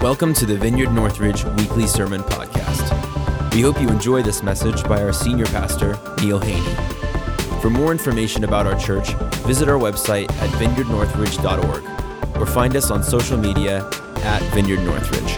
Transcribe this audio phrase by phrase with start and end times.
[0.00, 3.52] Welcome to the Vineyard Northridge Weekly Sermon Podcast.
[3.52, 7.60] We hope you enjoy this message by our senior pastor, Neil Haney.
[7.60, 9.12] For more information about our church,
[9.44, 15.36] visit our website at vineyardnorthridge.org or find us on social media at Vineyard Northridge.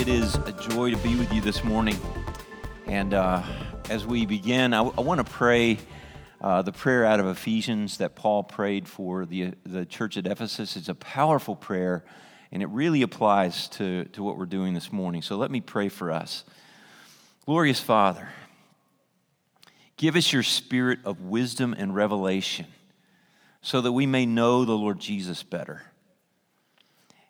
[0.00, 1.98] It is a joy to be with you this morning.
[2.86, 3.42] And uh,
[3.90, 5.78] as we begin, I, I want to pray
[6.42, 10.76] uh, the prayer out of Ephesians that Paul prayed for the, the church at Ephesus.
[10.76, 12.04] It's a powerful prayer,
[12.50, 15.22] and it really applies to, to what we're doing this morning.
[15.22, 16.42] So let me pray for us.
[17.46, 18.28] Glorious Father,
[19.96, 22.66] give us your spirit of wisdom and revelation
[23.60, 25.82] so that we may know the Lord Jesus better.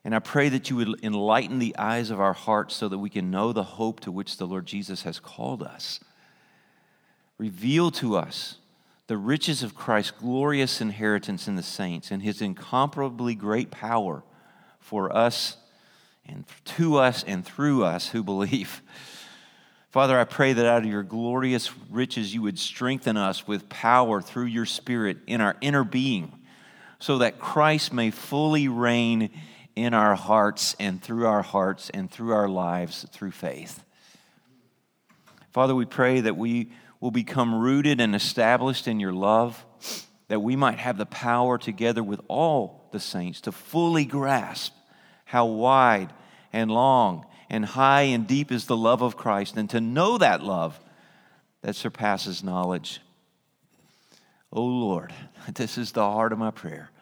[0.04, 3.10] And I pray that you would enlighten the eyes of our hearts so that we
[3.10, 6.00] can know the hope to which the Lord Jesus has called us.
[7.36, 8.56] Reveal to us
[9.12, 14.24] the riches of Christ's glorious inheritance in the saints and his incomparably great power
[14.80, 15.58] for us
[16.24, 18.80] and to us and through us who believe.
[19.90, 24.22] Father, I pray that out of your glorious riches you would strengthen us with power
[24.22, 26.32] through your Spirit in our inner being,
[26.98, 29.28] so that Christ may fully reign
[29.76, 33.84] in our hearts and through our hearts and through our lives through faith.
[35.50, 36.70] Father, we pray that we
[37.02, 39.66] will become rooted and established in your love,
[40.28, 44.72] that we might have the power together with all the saints to fully grasp
[45.24, 46.12] how wide
[46.52, 50.44] and long and high and deep is the love of Christ, and to know that
[50.44, 50.78] love
[51.62, 53.00] that surpasses knowledge.
[54.52, 55.12] Oh Lord,
[55.54, 56.92] this is the heart of my prayer.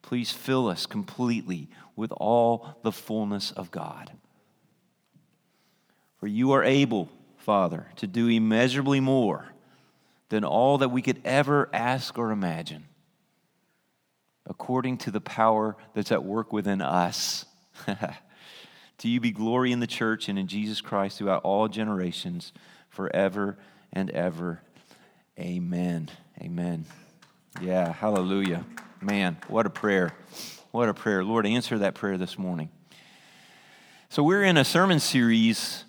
[0.00, 4.10] Please fill us completely with all the fullness of God.
[6.18, 7.10] For you are able
[7.40, 9.48] Father, to do immeasurably more
[10.28, 12.84] than all that we could ever ask or imagine,
[14.46, 17.46] according to the power that's at work within us.
[18.98, 22.52] to you be glory in the church and in Jesus Christ throughout all generations,
[22.90, 23.56] forever
[23.90, 24.60] and ever.
[25.38, 26.10] Amen.
[26.40, 26.84] Amen.
[27.60, 28.66] Yeah, hallelujah.
[29.00, 30.12] Man, what a prayer.
[30.72, 31.24] What a prayer.
[31.24, 32.68] Lord, answer that prayer this morning.
[34.10, 35.84] So, we're in a sermon series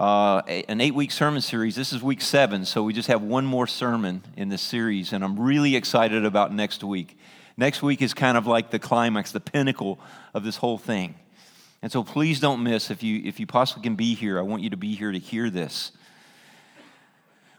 [0.00, 1.76] uh, an eight week sermon series.
[1.76, 5.22] This is week seven, so we just have one more sermon in this series, and
[5.22, 7.18] I'm really excited about next week.
[7.58, 10.00] Next week is kind of like the climax, the pinnacle
[10.32, 11.16] of this whole thing.
[11.82, 14.62] And so please don't miss, if you, if you possibly can be here, I want
[14.62, 15.92] you to be here to hear this.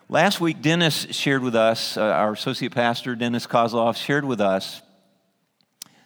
[0.10, 4.82] Last week, Dennis shared with us, uh, our associate pastor, Dennis Kozlov, shared with us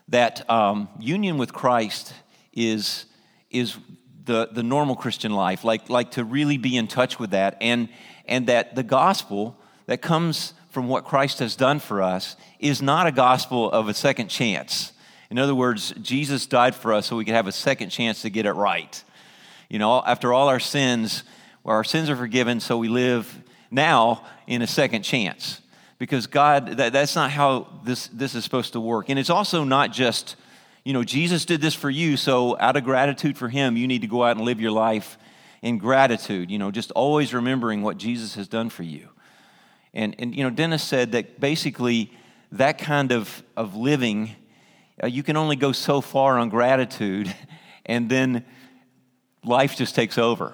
[0.10, 2.14] that um, union with Christ
[2.52, 3.06] is,
[3.50, 3.78] is
[4.26, 7.90] the, the normal Christian life, like, like to really be in touch with that, and,
[8.26, 13.08] and that the gospel that comes from what Christ has done for us is not
[13.08, 14.92] a gospel of a second chance.
[15.30, 18.30] In other words, Jesus died for us so we could have a second chance to
[18.30, 19.04] get it right.
[19.70, 21.24] You know, after all our sins,
[21.66, 25.62] our sins are forgiven, so we live now in a second chance.
[25.98, 29.10] Because God, that, that's not how this, this is supposed to work.
[29.10, 30.36] And it's also not just
[30.86, 34.02] you know, Jesus did this for you, so out of gratitude for him, you need
[34.02, 35.18] to go out and live your life
[35.64, 39.10] in gratitude, you know, just always remembering what Jesus has done for you.
[39.96, 42.14] And, and you know, Dennis said that basically
[42.52, 44.36] that kind of, of living,
[45.04, 47.34] uh, you can only go so far on gratitude,
[47.88, 48.46] and then
[49.44, 50.54] life just takes over.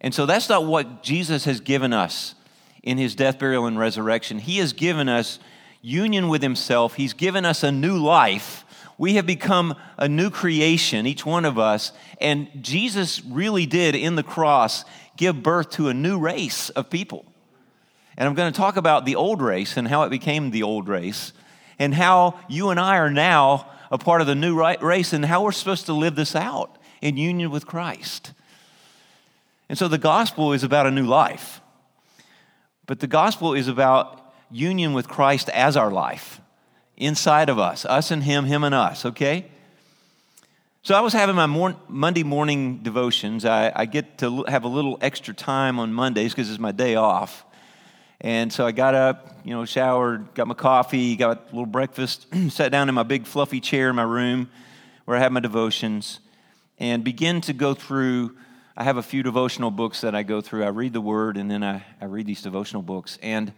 [0.00, 2.34] And so that's not what Jesus has given us
[2.82, 4.40] in his death, burial, and resurrection.
[4.40, 5.38] He has given us
[5.80, 8.63] union with himself, he's given us a new life
[8.96, 11.92] we have become a new creation, each one of us.
[12.20, 14.84] And Jesus really did, in the cross,
[15.16, 17.24] give birth to a new race of people.
[18.16, 20.88] And I'm going to talk about the old race and how it became the old
[20.88, 21.32] race,
[21.78, 25.42] and how you and I are now a part of the new race, and how
[25.42, 28.32] we're supposed to live this out in union with Christ.
[29.68, 31.60] And so the gospel is about a new life,
[32.86, 34.20] but the gospel is about
[34.50, 36.40] union with Christ as our life
[36.96, 39.46] inside of us, us and Him, Him and us, okay?
[40.82, 43.44] So I was having my mor- Monday morning devotions.
[43.44, 46.72] I, I get to l- have a little extra time on Mondays because it's my
[46.72, 47.44] day off.
[48.20, 52.26] And so I got up, you know, showered, got my coffee, got a little breakfast,
[52.50, 54.50] sat down in my big fluffy chair in my room
[55.04, 56.20] where I have my devotions,
[56.78, 58.36] and begin to go through.
[58.76, 60.64] I have a few devotional books that I go through.
[60.64, 63.18] I read the Word and then I, I read these devotional books.
[63.22, 63.52] And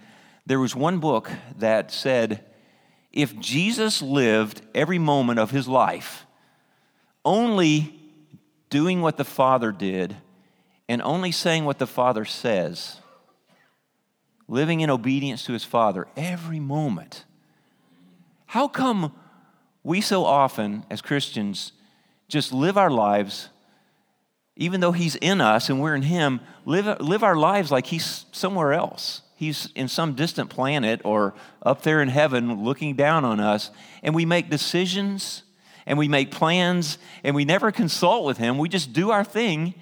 [0.45, 2.45] there was one book that said,
[3.17, 6.27] if Jesus lived every moment of his life
[7.25, 7.99] only
[8.69, 10.15] doing what the Father did
[10.87, 13.01] and only saying what the Father says,
[14.47, 17.25] living in obedience to his Father every moment,
[18.45, 19.13] how come
[19.83, 21.73] we so often, as Christians,
[22.29, 23.49] just live our lives,
[24.57, 28.27] even though He's in us and we're in Him, live, live our lives like He's
[28.31, 29.23] somewhere else.
[29.37, 33.71] He's in some distant planet or up there in heaven looking down on us,
[34.03, 35.43] and we make decisions
[35.87, 38.59] and we make plans and we never consult with Him.
[38.59, 39.75] We just do our thing.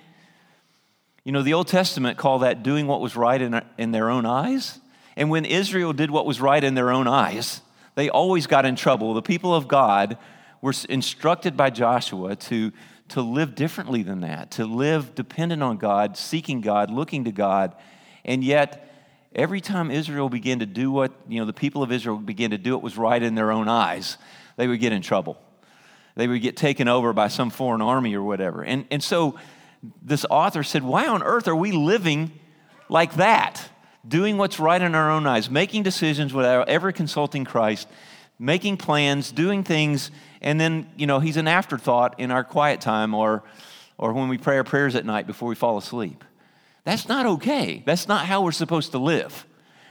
[1.25, 4.27] You know, the Old Testament called that doing what was right in, in their own
[4.27, 4.81] eyes.
[5.17, 7.63] And when Israel did what was right in their own eyes,
[7.95, 9.15] they always got in trouble.
[9.15, 10.19] The people of God
[10.61, 12.73] were instructed by Joshua to,
[13.09, 17.75] to live differently than that, to live dependent on God, seeking God, looking to God.
[18.25, 18.94] And yet,
[19.35, 22.59] every time Israel began to do what, you know, the people of Israel began to
[22.59, 24.17] do what was right in their own eyes,
[24.57, 25.39] they would get in trouble.
[26.17, 28.63] They would get taken over by some foreign army or whatever.
[28.63, 29.39] And, and so
[30.03, 32.33] this author said, Why on earth are we living
[32.89, 33.69] like that?
[34.07, 37.89] doing what's right in our own eyes, making decisions without ever consulting Christ,
[38.39, 40.11] making plans, doing things,
[40.41, 43.43] and then, you know, he's an afterthought in our quiet time or,
[43.97, 46.23] or when we pray our prayers at night before we fall asleep.
[46.85, 47.83] That's not okay.
[47.87, 49.47] That's not how we're supposed to live.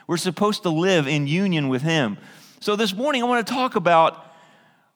[0.07, 2.17] We're supposed to live in union with him.
[2.59, 4.25] So this morning I want to talk about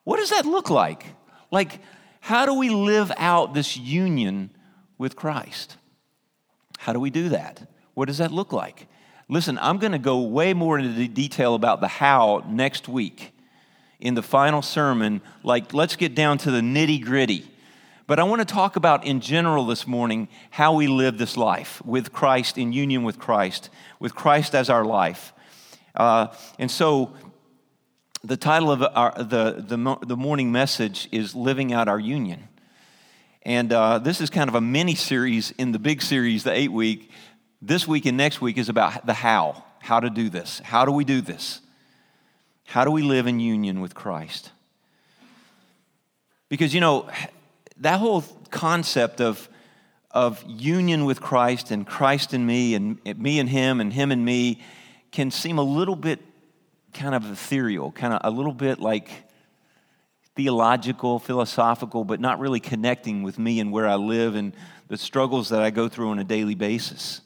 [0.04, 1.04] what does that look like?
[1.50, 1.80] Like,
[2.20, 4.50] how do we live out this union
[4.96, 5.76] with Christ?
[6.78, 7.68] How do we do that?
[7.94, 8.86] What does that look like?
[9.28, 13.32] Listen, I'm going to go way more into detail about the how next week
[14.00, 15.20] in the final sermon.
[15.42, 17.50] Like, let's get down to the nitty gritty.
[18.08, 21.84] But I want to talk about in general this morning how we live this life
[21.84, 23.68] with Christ, in union with Christ,
[24.00, 25.34] with Christ as our life.
[25.94, 26.28] Uh,
[26.58, 27.12] and so,
[28.24, 32.48] the title of our, the, the, the morning message is Living Out Our Union.
[33.42, 36.72] And uh, this is kind of a mini series in the big series, the eight
[36.72, 37.10] week,
[37.60, 40.60] this week and next week is about the how, how to do this.
[40.60, 41.60] How do we do this?
[42.64, 44.52] How do we live in union with Christ?
[46.48, 47.06] Because, you know,
[47.80, 49.48] that whole concept of,
[50.10, 54.24] of union with Christ and Christ and me and me and him and him and
[54.24, 54.62] me
[55.12, 56.20] can seem a little bit
[56.92, 59.10] kind of ethereal, kind of a little bit like
[60.34, 64.54] theological, philosophical, but not really connecting with me and where I live and
[64.88, 67.20] the struggles that I go through on a daily basis.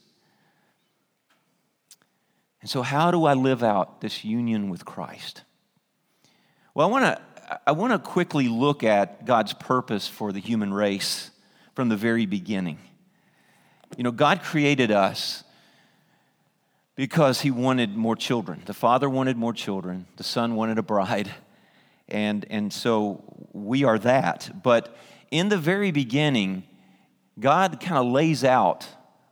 [2.61, 5.43] And so, how do I live out this union with Christ?
[6.75, 7.21] Well, I want to
[7.67, 11.31] I want to quickly look at God's purpose for the human race
[11.75, 12.79] from the very beginning.
[13.97, 15.45] You know, God created us
[16.95, 18.63] because he wanted more children.
[18.65, 21.31] The Father wanted more children, the Son wanted a bride,
[22.09, 23.23] and, and so
[23.53, 24.63] we are that.
[24.63, 24.95] But
[25.31, 26.65] in the very beginning,
[27.41, 28.87] God kind of lays out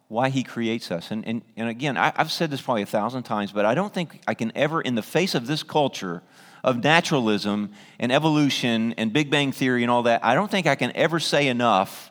[0.09, 1.11] why he creates us.
[1.11, 3.95] And, and, and again, I, have said this probably a thousand times, but I don't
[3.95, 6.23] think I can ever, in the face of this culture
[6.63, 10.75] of naturalism and evolution and Big Bang Theory and all that, I don't think I
[10.75, 12.11] can ever say enough.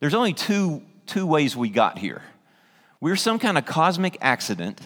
[0.00, 2.22] There's only two, two ways we got here
[3.04, 4.80] we're some kind of cosmic accident,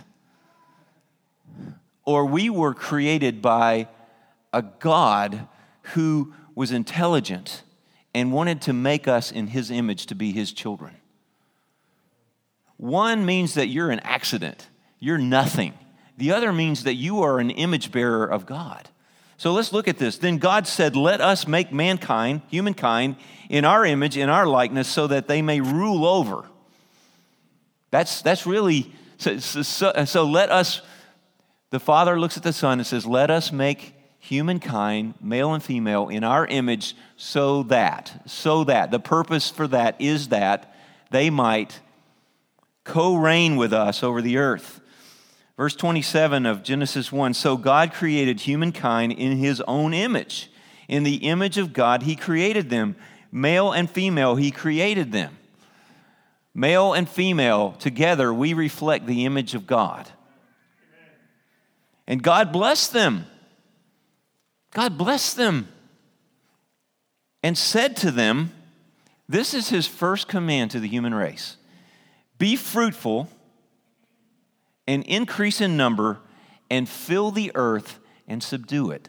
[2.04, 3.86] or we were created by
[4.52, 5.46] a God
[5.94, 7.62] who was intelligent
[8.12, 10.96] and wanted to make us in his image to be his children.
[12.76, 14.66] One means that you're an accident,
[14.98, 15.74] you're nothing.
[16.18, 18.88] The other means that you are an image bearer of God.
[19.36, 20.18] So let's look at this.
[20.18, 23.16] Then God said, Let us make mankind, humankind,
[23.48, 26.44] in our image, in our likeness, so that they may rule over.
[27.92, 30.82] That's, that's really, so, so, so let us,
[31.70, 36.08] the Father looks at the Son and says, Let us make humankind, male and female,
[36.08, 40.74] in our image, so that, so that, the purpose for that is that
[41.10, 41.78] they might
[42.82, 44.77] co reign with us over the earth.
[45.58, 50.50] Verse 27 of Genesis 1 So God created humankind in his own image.
[50.86, 52.94] In the image of God, he created them.
[53.30, 55.36] Male and female, he created them.
[56.54, 60.08] Male and female, together, we reflect the image of God.
[62.06, 63.26] And God blessed them.
[64.72, 65.68] God blessed them
[67.42, 68.52] and said to them,
[69.28, 71.56] This is his first command to the human race
[72.38, 73.28] be fruitful
[74.88, 76.18] and increase in number
[76.70, 79.08] and fill the earth and subdue it.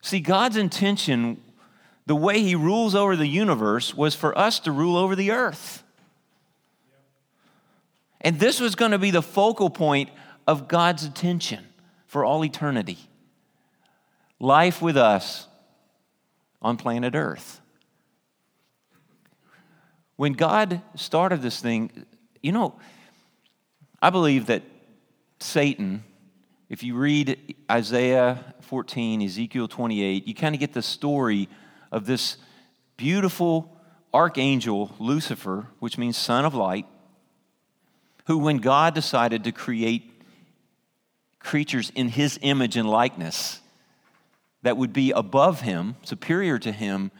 [0.00, 1.42] See, God's intention,
[2.06, 5.82] the way He rules over the universe, was for us to rule over the earth.
[8.20, 10.10] And this was going to be the focal point
[10.46, 11.66] of God's attention
[12.06, 12.98] for all eternity
[14.40, 15.48] life with us
[16.62, 17.60] on planet Earth.
[20.14, 22.06] When God started this thing,
[22.40, 22.78] you know,
[24.00, 24.62] I believe that
[25.40, 26.04] Satan
[26.68, 31.48] if you read Isaiah 14, Ezekiel 28, you kind of get the story
[31.90, 32.36] of this
[32.98, 33.74] beautiful
[34.12, 36.86] archangel, Lucifer, which means son of light,
[38.26, 40.22] who, when God decided to create
[41.38, 43.60] creatures in his image and likeness
[44.62, 47.10] that would be above him, superior to him,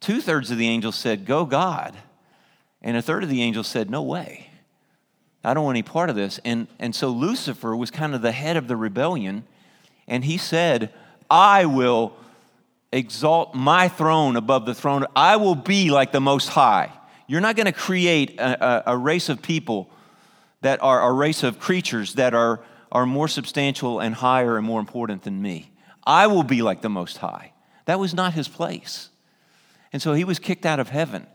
[0.00, 1.96] two thirds of the angels said, Go, God.
[2.82, 4.50] And a third of the angels said, No way.
[5.44, 6.40] I don't want any part of this.
[6.44, 9.44] And, and so Lucifer was kind of the head of the rebellion,
[10.08, 10.92] and he said,
[11.30, 12.16] I will
[12.92, 15.06] exalt my throne above the throne.
[15.14, 16.92] I will be like the Most High.
[17.26, 19.90] You're not going to create a, a, a, race of people
[20.60, 22.60] that are a race of creatures that are,
[22.92, 25.72] are more substantial and higher and more important than me.
[26.06, 27.52] I will be like the Most High.
[27.86, 29.10] That was not his place.
[29.92, 31.26] And so he was kicked out of heaven.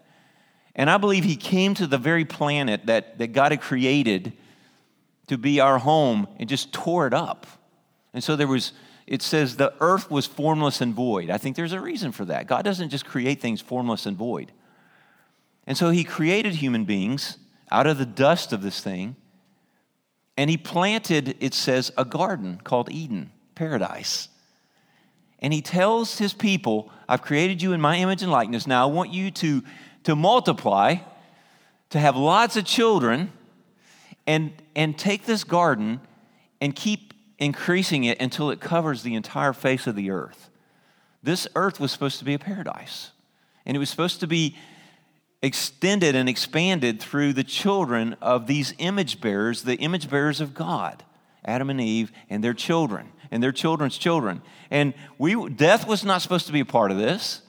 [0.76, 4.34] And I believe he came to the very planet that, that God had created
[5.28, 7.46] to be our home and just tore it up.
[8.14, 8.74] And so there was,
[9.06, 11.30] it says the earth was formless and void.
[11.30, 12.48] I think there's a reason for that.
[12.48, 14.52] God doesn't just create things formless and void.
[15.68, 17.38] And so he created human beings
[17.72, 19.16] out of the dust of this thing,
[20.36, 24.30] and he planted, it says, a garden called Eden, paradise.
[25.38, 28.66] And he tells his people, I've created you in my image and likeness.
[28.66, 29.64] Now I want you to
[30.10, 30.96] to multiply,
[31.92, 33.32] to have lots of children,
[34.26, 36.02] and, and take this garden
[36.60, 40.50] and keep increasing it until it covers the entire face of the earth.
[41.22, 43.12] This earth was supposed to be a paradise,
[43.68, 44.56] and it was supposed to be
[45.44, 51.04] extended and expanded through the children of these image bearers, the image bearers of God,
[51.46, 54.42] Adam and Eve, and their children, and their children's children.
[54.72, 57.44] And we, death was not supposed to be a part of this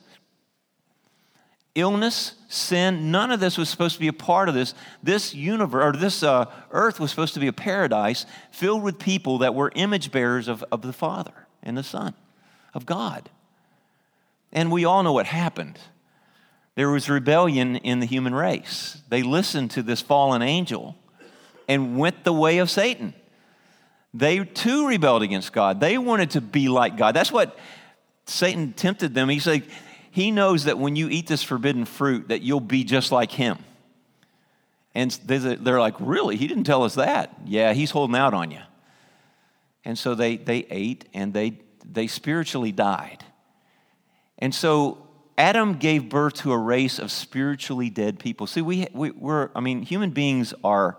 [1.74, 4.74] illness, sin, none of this was supposed to be a part of this.
[5.02, 9.38] This universe, or this uh, earth was supposed to be a paradise filled with people
[9.38, 12.14] that were image bearers of, of the Father and the Son,
[12.74, 13.30] of God.
[14.52, 15.78] And we all know what happened.
[16.74, 19.00] There was rebellion in the human race.
[19.08, 20.96] They listened to this fallen angel
[21.68, 23.14] and went the way of Satan.
[24.12, 25.78] They too rebelled against God.
[25.78, 27.14] They wanted to be like God.
[27.14, 27.56] That's what
[28.26, 29.28] Satan tempted them.
[29.28, 29.62] He said,
[30.10, 33.58] he knows that when you eat this forbidden fruit that you'll be just like him.
[34.94, 36.36] And they're like really?
[36.36, 37.34] He didn't tell us that.
[37.46, 38.60] Yeah he's holding out on you.
[39.84, 41.58] And so they, they ate and they,
[41.90, 43.24] they spiritually died.
[44.38, 45.06] And so
[45.38, 48.46] adam gave birth to a race of spiritually dead people.
[48.48, 50.98] See we, we, we're i mean human beings are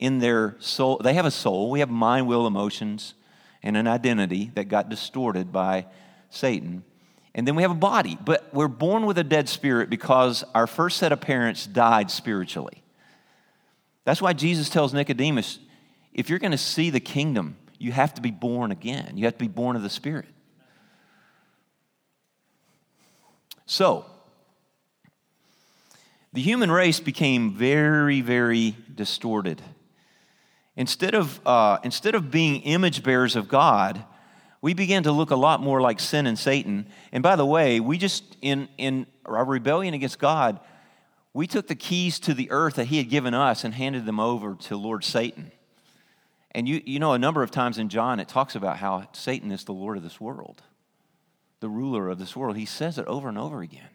[0.00, 1.70] in their soul they have a soul.
[1.70, 3.14] We have mind will emotions
[3.62, 5.86] and an identity that got distorted by
[6.28, 6.82] satan
[7.38, 8.18] and then we have a body.
[8.20, 12.82] But we're born with a dead spirit because our first set of parents died spiritually.
[14.02, 15.60] That's why Jesus tells Nicodemus
[16.12, 19.12] if you're going to see the kingdom, you have to be born again.
[19.16, 20.26] You have to be born of the Spirit.
[23.66, 24.04] So,
[26.32, 29.62] the human race became very, very distorted.
[30.74, 34.04] Instead of, uh, instead of being image bearers of God,
[34.68, 36.84] we began to look a lot more like sin and Satan.
[37.10, 40.60] And by the way, we just, in, in our rebellion against God,
[41.32, 44.20] we took the keys to the earth that He had given us and handed them
[44.20, 45.52] over to Lord Satan.
[46.50, 49.52] And you, you know, a number of times in John, it talks about how Satan
[49.52, 50.60] is the Lord of this world,
[51.60, 52.58] the ruler of this world.
[52.58, 53.88] He says it over and over again.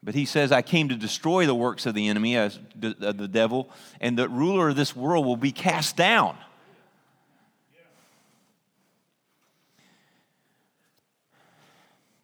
[0.00, 3.26] But he says, I came to destroy the works of the enemy, as the, the
[3.26, 3.68] devil,
[4.00, 6.36] and the ruler of this world will be cast down.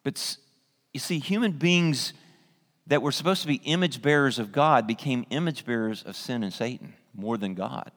[0.03, 0.37] But
[0.93, 2.13] you see, human beings
[2.87, 6.53] that were supposed to be image bearers of God became image bearers of sin and
[6.53, 7.91] Satan more than God.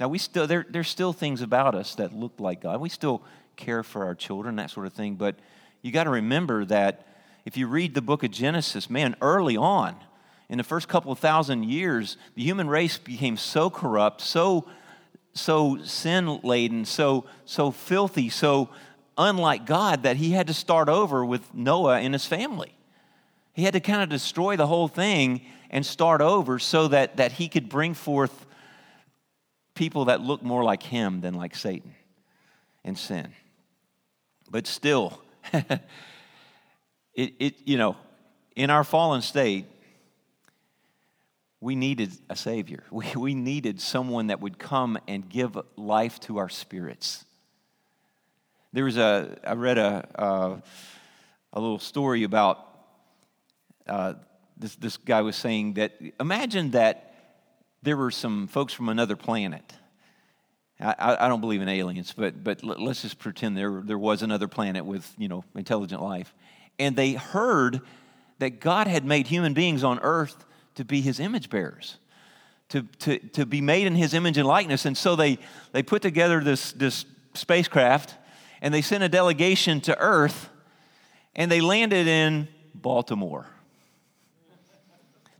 [0.00, 2.80] Now, we still, there, there's still things about us that look like God.
[2.80, 3.22] We still
[3.56, 5.14] care for our children, that sort of thing.
[5.14, 5.36] But
[5.82, 7.06] you got to remember that
[7.44, 9.96] if you read the book of Genesis, man, early on,
[10.48, 14.66] in the first couple of thousand years, the human race became so corrupt, so
[15.36, 18.68] so sin laden, so so filthy, so
[19.16, 22.74] unlike God that he had to start over with Noah and his family.
[23.52, 27.32] He had to kind of destroy the whole thing and start over so that, that
[27.32, 28.46] he could bring forth
[29.74, 31.94] people that look more like him than like Satan
[32.84, 33.32] and sin.
[34.50, 35.20] But still,
[35.52, 35.82] it,
[37.14, 37.96] it, you know,
[38.54, 39.66] in our fallen state,
[41.60, 42.84] we needed a Savior.
[42.92, 47.24] We, we needed someone that would come and give life to our spirits.
[48.74, 50.62] There was a, I read a, a,
[51.52, 52.58] a little story about
[53.86, 54.14] uh,
[54.56, 57.14] this, this guy was saying that imagine that
[57.82, 59.72] there were some folks from another planet
[60.80, 64.48] I, I don't believe in aliens, but, but let's just pretend there, there was another
[64.48, 66.34] planet with, you know, intelligent life.
[66.80, 67.80] And they heard
[68.40, 71.98] that God had made human beings on earth to be his image bearers,
[72.70, 74.84] to, to, to be made in his image and likeness.
[74.84, 75.38] And so they,
[75.70, 77.04] they put together this, this
[77.34, 78.16] spacecraft
[78.64, 80.48] and they sent a delegation to earth
[81.36, 83.46] and they landed in Baltimore.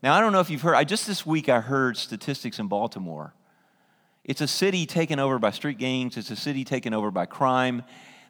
[0.03, 2.69] Now, I don't know if you've heard, I, just this week I heard statistics in
[2.69, 3.33] Baltimore
[4.25, 7.83] it's a city taken over by street gangs, it's a city taken over by crime.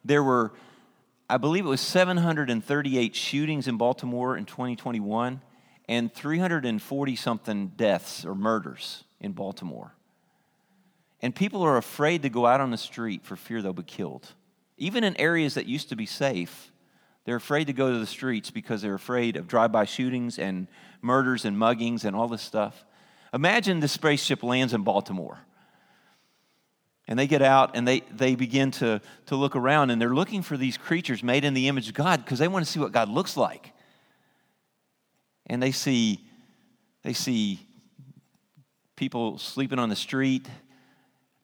[0.05, 0.53] There were,
[1.31, 5.41] I believe it was 738 shootings in Baltimore in 2021
[5.89, 9.95] and 340 something deaths or murders in Baltimore.
[11.23, 14.35] And people are afraid to go out on the street for fear they'll be killed.
[14.77, 16.73] Even in areas that used to be safe,
[17.25, 20.69] they're afraid to go to the streets because they're afraid of drive by shootings and
[21.01, 22.85] murders and muggings and all this stuff.
[23.33, 25.39] Imagine the spaceship lands in Baltimore
[27.07, 30.43] and they get out and they, they begin to, to look around and they're looking
[30.43, 32.93] for these creatures made in the image of God because they want to see what
[32.93, 33.73] God looks like.
[35.47, 36.21] And they see,
[37.03, 37.61] they see
[38.97, 40.49] people sleeping on the street,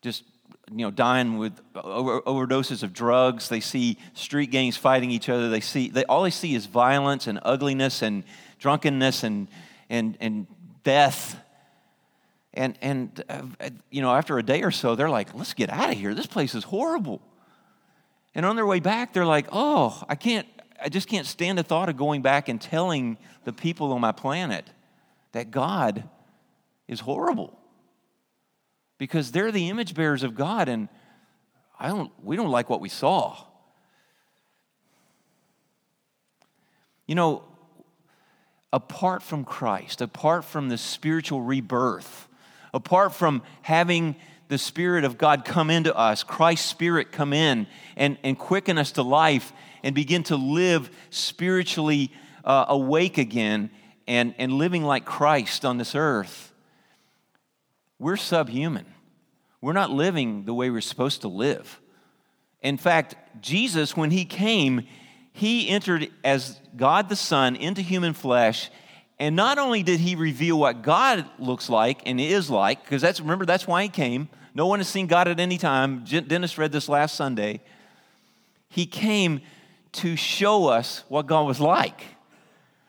[0.01, 0.25] just
[0.73, 3.49] you know, dying with over, overdoses of drugs.
[3.49, 5.49] They see street gangs fighting each other.
[5.49, 8.25] They see they, all they see is violence and ugliness and
[8.59, 9.49] drunkenness and
[9.89, 10.47] and and
[10.83, 11.41] death.
[12.53, 15.91] And, and uh, you know, after a day or so, they're like, let's get out
[15.91, 16.15] of here.
[16.15, 17.23] This place is horrible.
[18.35, 20.49] And on their way back, they're like, oh, I can't,
[20.83, 24.13] I just can't stand the thought of going back and telling the people on my
[24.13, 24.69] planet
[25.33, 26.09] that God
[26.89, 27.60] is horrible.
[29.01, 30.91] Because they're the image bearers of God, and
[31.79, 33.35] I don't, we don't like what we saw.
[37.07, 37.43] You know,
[38.75, 42.29] apart from Christ, apart from the spiritual rebirth,
[42.75, 44.17] apart from having
[44.49, 48.93] the Spirit of God come into us, Christ's Spirit come in and, and quicken us
[48.93, 49.51] to life
[49.83, 52.13] and begin to live spiritually
[52.45, 53.71] uh, awake again
[54.07, 56.50] and, and living like Christ on this earth,
[58.01, 58.87] we're subhuman.
[59.61, 61.81] We're not living the way we're supposed to live.
[62.63, 64.89] In fact, Jesus, when he came,
[65.33, 68.71] he entered as God the Son into human flesh
[69.21, 73.21] and not only did he reveal what God looks like and is like, because that's
[73.21, 74.31] remember that's why he came.
[74.55, 76.05] No one has seen God at any time.
[76.05, 77.61] Dennis read this last Sunday.
[78.71, 79.43] He came
[79.93, 82.03] to show us what God was like.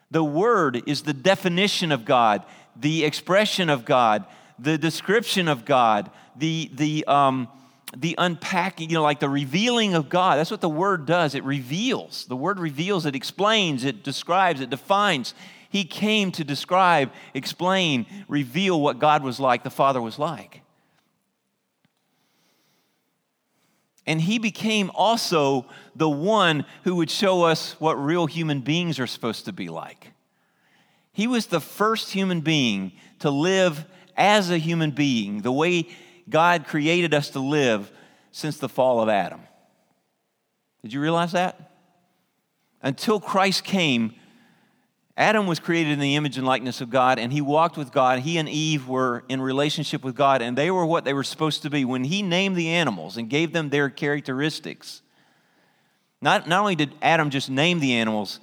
[0.09, 2.45] The word is the definition of God,
[2.77, 4.25] the expression of God,
[4.61, 7.47] the description of God, the the um,
[7.97, 10.37] the unpacking, you know, like the revealing of God.
[10.37, 11.35] That's what the word does.
[11.35, 12.25] It reveals.
[12.25, 15.33] The word reveals, it explains, it describes, it defines.
[15.69, 20.61] He came to describe, explain, reveal what God was like, the Father was like.
[24.07, 29.07] And he became also the one who would show us what real human beings are
[29.07, 30.11] supposed to be like.
[31.13, 35.87] He was the first human being to live as a human being, the way
[36.29, 37.91] God created us to live
[38.31, 39.41] since the fall of Adam.
[40.81, 41.71] Did you realize that?
[42.81, 44.15] Until Christ came,
[45.15, 48.19] Adam was created in the image and likeness of God, and he walked with God.
[48.19, 51.61] He and Eve were in relationship with God, and they were what they were supposed
[51.63, 51.85] to be.
[51.85, 55.01] When he named the animals and gave them their characteristics,
[56.21, 58.39] not, not only did Adam just name the animals,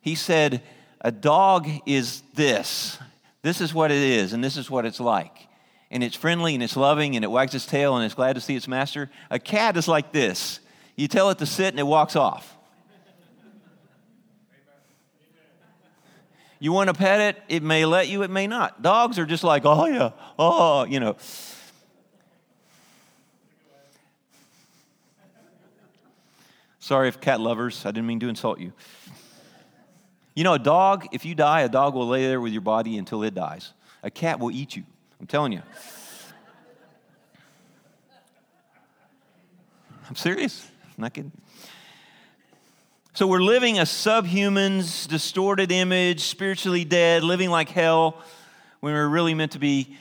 [0.00, 0.62] he said,
[1.00, 2.98] A dog is this.
[3.42, 5.48] This is what it is, and this is what it's like.
[5.90, 8.40] And it's friendly, and it's loving, and it wags its tail, and it's glad to
[8.40, 9.10] see its master.
[9.30, 10.60] A cat is like this.
[10.96, 12.56] You tell it to sit, and it walks off.
[16.62, 18.82] You want to pet it, it may let you, it may not.
[18.82, 21.16] Dogs are just like, oh, yeah, oh, you know.
[26.78, 28.74] Sorry if cat lovers, I didn't mean to insult you.
[30.34, 32.98] You know, a dog, if you die, a dog will lay there with your body
[32.98, 33.72] until it dies.
[34.02, 34.84] A cat will eat you.
[35.20, 35.62] I'm telling you.
[40.08, 40.66] I'm serious.
[40.96, 41.32] I'm not kidding.
[43.12, 48.16] So we're living a subhuman's distorted image, spiritually dead, living like hell
[48.80, 49.96] when we're really meant to be,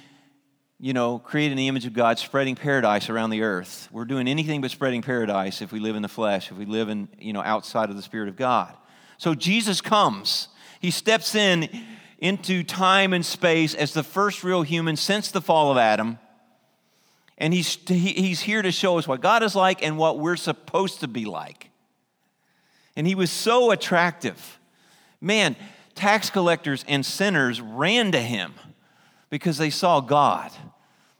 [0.80, 3.89] you know, creating the image of God, spreading paradise around the earth.
[3.92, 6.88] We're doing anything but spreading paradise if we live in the flesh, if we live
[6.88, 8.74] in, you know, outside of the Spirit of God.
[9.20, 10.48] So Jesus comes.
[10.80, 11.70] He steps in
[12.18, 16.18] into time and space as the first real human since the fall of Adam.
[17.38, 21.02] And he's, he's here to show us what God is like and what we're supposed
[21.02, 21.70] to be like.
[22.96, 24.60] And he was so attractive.
[25.22, 25.56] Man,
[25.96, 28.54] tax collectors and sinners ran to him
[29.30, 30.52] because they saw God.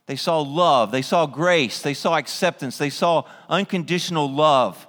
[0.06, 4.88] They saw love, they saw grace, they saw acceptance, they saw unconditional love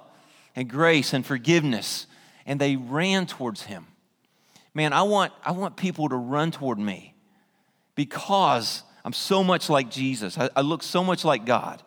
[0.56, 2.06] and grace and forgiveness,
[2.46, 3.86] and they ran towards him.
[4.74, 7.14] Man, I want, I want people to run toward me
[7.94, 10.38] because I'm so much like Jesus.
[10.38, 11.82] I, I look so much like God.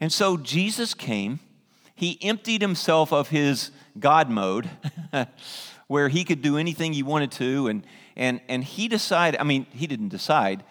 [0.00, 1.40] And so Jesus came,
[1.94, 4.70] he emptied himself of his God mode,
[5.88, 7.84] where he could do anything he wanted to, and
[8.18, 10.64] and, and he decided, I mean, he didn't decide.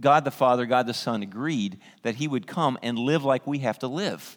[0.00, 3.60] God the Father, God the Son agreed that he would come and live like we
[3.60, 4.36] have to live.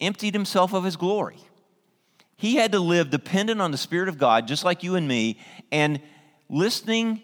[0.00, 1.38] Emptied himself of his glory.
[2.36, 5.38] He had to live dependent on the Spirit of God, just like you and me,
[5.72, 6.00] and
[6.50, 7.22] listening,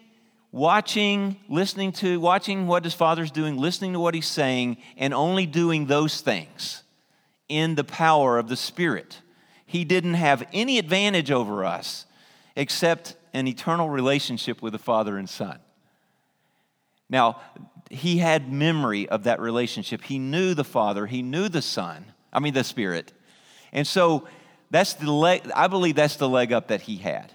[0.51, 5.45] watching, listening to, watching what his Father's doing, listening to what he's saying, and only
[5.45, 6.81] doing those things
[7.47, 9.19] in the power of the Spirit.
[9.65, 12.05] He didn't have any advantage over us
[12.55, 15.59] except an eternal relationship with the Father and Son.
[17.09, 17.41] Now,
[17.89, 20.03] he had memory of that relationship.
[20.03, 23.13] He knew the Father, he knew the Son, I mean, the Spirit.
[23.71, 24.27] And so,
[24.69, 27.31] that's the leg, I believe that's the leg up that he had,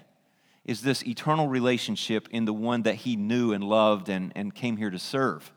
[0.65, 4.77] is this eternal relationship in the one that he knew and loved and, and came
[4.77, 5.53] here to serve.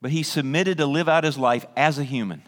[0.00, 2.42] But he submitted to live out his life as a human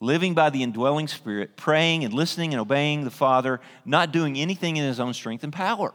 [0.00, 4.76] living by the indwelling Spirit, praying and listening and obeying the Father, not doing anything
[4.76, 5.92] in his own strength and power,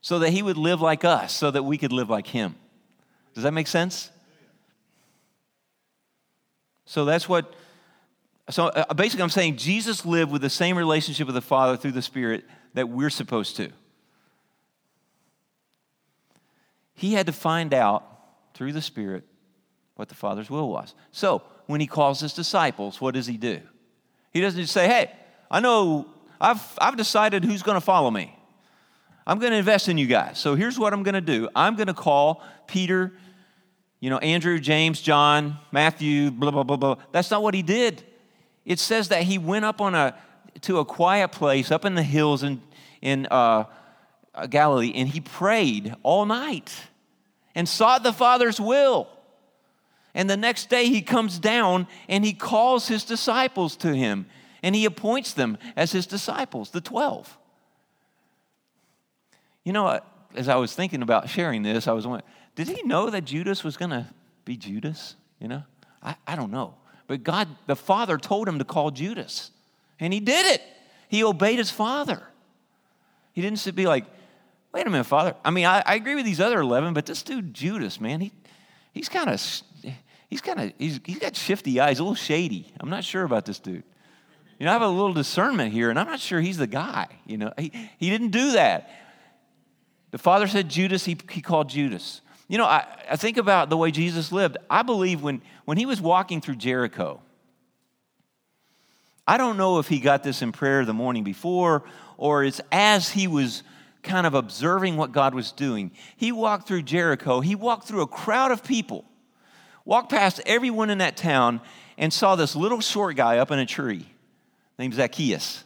[0.00, 2.56] so that he would live like us, so that we could live like him.
[3.34, 4.10] Does that make sense?
[6.92, 7.54] So that's what,
[8.50, 11.92] so uh, basically, I'm saying Jesus lived with the same relationship with the Father through
[11.92, 13.70] the Spirit that we're supposed to.
[16.92, 18.04] He had to find out
[18.52, 19.24] through the Spirit
[19.94, 20.94] what the Father's will was.
[21.12, 23.62] So, when he calls his disciples, what does he do?
[24.30, 25.10] He doesn't just say, Hey,
[25.50, 28.38] I know I've, I've decided who's going to follow me.
[29.26, 30.38] I'm going to invest in you guys.
[30.38, 33.14] So here's what I'm going to do I'm going to call Peter,
[34.02, 36.96] you know, Andrew, James, John, Matthew, blah, blah, blah, blah.
[37.12, 38.02] That's not what he did.
[38.64, 40.18] It says that he went up on a,
[40.62, 42.60] to a quiet place up in the hills in,
[43.00, 43.66] in uh,
[44.50, 46.74] Galilee and he prayed all night
[47.54, 49.06] and sought the Father's will.
[50.14, 54.26] And the next day he comes down and he calls his disciples to him
[54.64, 57.38] and he appoints them as his disciples, the 12.
[59.62, 60.00] You know,
[60.34, 63.64] as I was thinking about sharing this, I was wondering, did he know that Judas
[63.64, 64.06] was going to
[64.44, 65.16] be Judas?
[65.40, 65.62] You know,
[66.02, 66.74] I, I don't know.
[67.06, 69.50] But God, the Father, told him to call Judas,
[69.98, 70.62] and he did it.
[71.08, 72.22] He obeyed his Father.
[73.32, 74.04] He didn't sit be like,
[74.72, 75.34] wait a minute, Father.
[75.44, 78.32] I mean, I, I agree with these other 11, but this dude, Judas, man, he,
[78.92, 79.40] he's kind of
[80.30, 82.72] he's kind of he's, he's got shifty eyes, a little shady.
[82.80, 83.84] I'm not sure about this dude.
[84.58, 87.08] You know, I have a little discernment here, and I'm not sure he's the guy.
[87.26, 88.90] You know, he, he didn't do that.
[90.12, 92.20] The father said Judas, he, he called Judas.
[92.52, 94.58] You know, I, I think about the way Jesus lived.
[94.68, 97.22] I believe when, when he was walking through Jericho,
[99.26, 101.82] I don't know if he got this in prayer the morning before
[102.18, 103.62] or it's as he was
[104.02, 105.92] kind of observing what God was doing.
[106.14, 109.06] He walked through Jericho, he walked through a crowd of people
[109.86, 111.58] walked past everyone in that town
[111.96, 114.06] and saw this little short guy up in a tree
[114.78, 115.64] named Zacchaeus.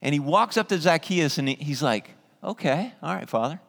[0.00, 2.12] And he walks up to Zacchaeus and he's like,
[2.44, 3.60] Okay, all right, Father.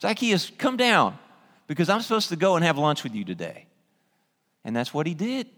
[0.00, 1.18] Zacchaeus, come down
[1.66, 3.66] because I'm supposed to go and have lunch with you today.
[4.64, 5.48] And that's what he did.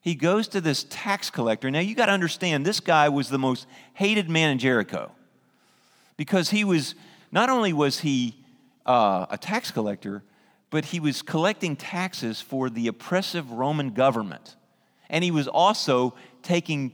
[0.00, 1.70] He goes to this tax collector.
[1.70, 5.12] Now, you got to understand, this guy was the most hated man in Jericho
[6.16, 6.94] because he was,
[7.30, 8.34] not only was he
[8.84, 10.22] uh, a tax collector,
[10.70, 14.56] but he was collecting taxes for the oppressive Roman government.
[15.08, 16.92] And he was also taking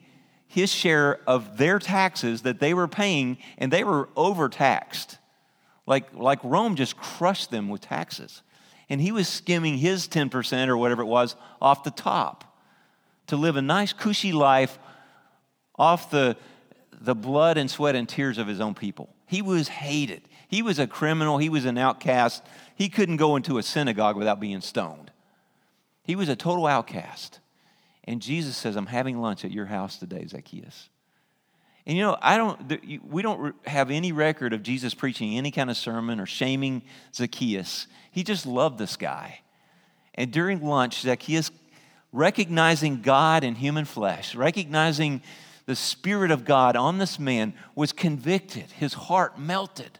[0.49, 5.18] his share of their taxes that they were paying, and they were overtaxed.
[5.89, 8.43] Like, like Rome just crushed them with taxes.
[8.91, 12.45] And he was skimming his 10% or whatever it was off the top
[13.29, 14.79] to live a nice, cushy life
[15.79, 16.37] off the,
[17.01, 19.09] the blood and sweat and tears of his own people.
[19.27, 20.21] He was hated.
[20.49, 21.39] He was a criminal.
[21.39, 22.45] He was an outcast.
[22.75, 25.11] He couldn't go into a synagogue without being stoned.
[26.05, 27.41] He was a total outcast.
[28.05, 30.91] And Jesus says, I'm having lunch at your house today, Zacchaeus.
[31.89, 35.71] And you know, I don't, we don't have any record of Jesus preaching any kind
[35.71, 36.83] of sermon or shaming
[37.15, 37.87] Zacchaeus.
[38.13, 39.41] He just loved this guy.
[40.15, 41.51] And during lunch, Zacchaeus,
[42.13, 45.23] recognizing God in human flesh, recognizing
[45.65, 48.71] the Spirit of God on this man was convicted.
[48.73, 49.99] His heart melted.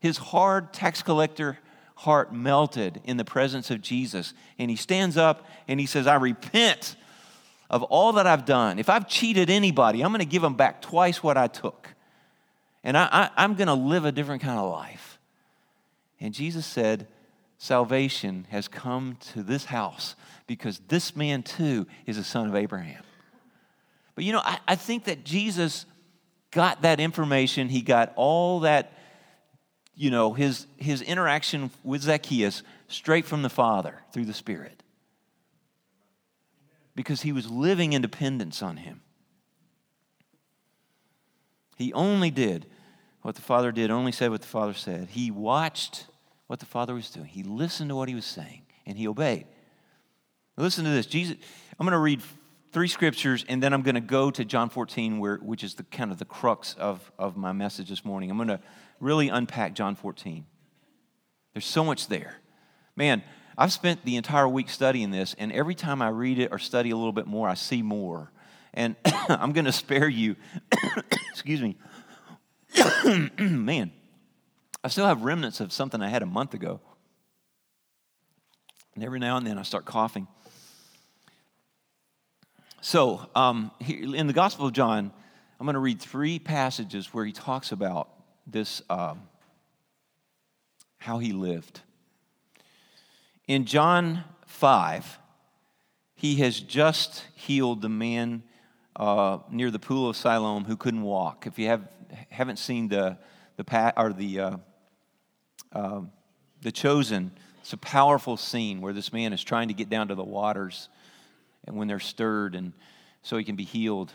[0.00, 1.58] His hard tax collector
[1.94, 4.34] heart melted in the presence of Jesus.
[4.58, 6.96] And he stands up and he says, I repent
[7.70, 8.78] of all that I've done.
[8.78, 11.88] If I've cheated anybody, I'm going to give them back twice what I took.
[12.82, 15.18] And I, am going to live a different kind of life.
[16.20, 17.06] And Jesus said,
[17.58, 23.02] Salvation has come to this house because this man too is a son of Abraham.
[24.14, 25.84] But you know, I, I think that Jesus
[26.50, 27.68] got that information.
[27.68, 28.94] He got all that,
[29.94, 34.79] you know, his, his interaction with Zacchaeus straight from the Father through the Spirit.
[36.94, 39.00] Because he was living in dependence on him.
[41.76, 42.66] He only did
[43.22, 45.08] what the Father did, only said what the Father said.
[45.10, 46.06] He watched
[46.46, 49.46] what the Father was doing, he listened to what he was saying, and he obeyed.
[50.56, 51.06] Listen to this.
[51.06, 51.36] Jesus,
[51.78, 52.20] I'm going to read
[52.72, 55.84] three scriptures, and then I'm going to go to John 14, where, which is the
[55.84, 58.30] kind of the crux of, of my message this morning.
[58.30, 58.60] I'm going to
[59.00, 60.44] really unpack John 14.
[61.54, 62.36] There's so much there.
[62.94, 63.22] Man,
[63.60, 66.92] I've spent the entire week studying this, and every time I read it or study
[66.92, 68.32] a little bit more, I see more.
[68.72, 70.36] And I'm going to spare you,
[71.30, 71.76] excuse me.
[73.38, 73.92] Man,
[74.82, 76.80] I still have remnants of something I had a month ago.
[78.94, 80.26] And every now and then I start coughing.
[82.80, 85.12] So, um, in the Gospel of John,
[85.60, 88.08] I'm going to read three passages where he talks about
[88.46, 89.20] this, um,
[90.96, 91.82] how he lived.
[93.50, 95.18] In John 5,
[96.14, 98.44] he has just healed the man
[98.94, 101.48] uh, near the pool of Siloam who couldn't walk.
[101.48, 101.82] If you have,
[102.28, 103.18] haven't seen the,
[103.56, 104.56] the, or the, uh,
[105.72, 106.00] uh,
[106.62, 110.14] the Chosen, it's a powerful scene where this man is trying to get down to
[110.14, 110.88] the waters
[111.66, 112.72] and when they're stirred, and
[113.22, 114.12] so he can be healed.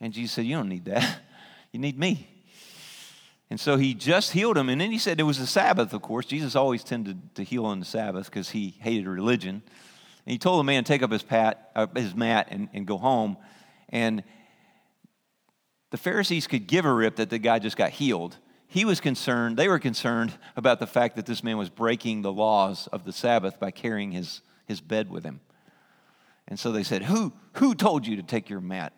[0.00, 1.20] And Jesus said, You don't need that.
[1.70, 2.28] You need me.
[3.52, 4.70] And so he just healed him.
[4.70, 6.24] And then he said it was the Sabbath, of course.
[6.24, 9.62] Jesus always tended to heal on the Sabbath because he hated religion.
[10.24, 12.86] And he told the man to take up his, pat, uh, his mat and, and
[12.86, 13.36] go home.
[13.90, 14.24] And
[15.90, 18.38] the Pharisees could give a rip that the guy just got healed.
[18.68, 22.32] He was concerned, they were concerned about the fact that this man was breaking the
[22.32, 25.40] laws of the Sabbath by carrying his, his bed with him.
[26.48, 28.94] And so they said, Who, who told you to take your mat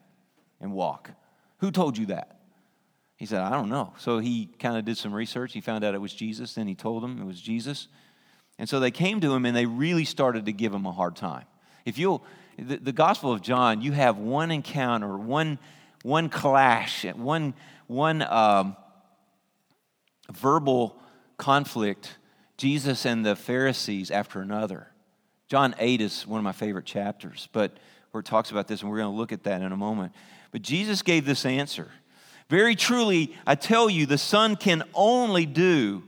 [0.61, 1.11] and walk?
[1.59, 2.39] Who told you that?
[3.25, 3.95] He said, I don't know.
[3.97, 5.55] So he kind of did some research.
[5.55, 6.53] He found out it was Jesus.
[6.53, 7.89] Then he told them it was Jesus.
[8.59, 11.17] And so they came to him and they really started to give him a hard
[11.17, 11.47] time.
[11.87, 12.23] If you'll,
[12.59, 15.59] the, the Gospel of John, you have one encounter, one,
[16.03, 17.55] one clash, one,
[17.87, 18.77] one um,
[20.31, 21.01] verbal
[21.39, 22.19] conflict,
[22.59, 24.89] Jesus and the Pharisees after another.
[25.49, 27.79] John 8 is one of my favorite chapters, but
[28.11, 30.13] where it talks about this, and we're going to look at that in a moment.
[30.53, 31.91] But Jesus gave this answer.
[32.49, 36.03] Very truly, I tell you, the Son can only do,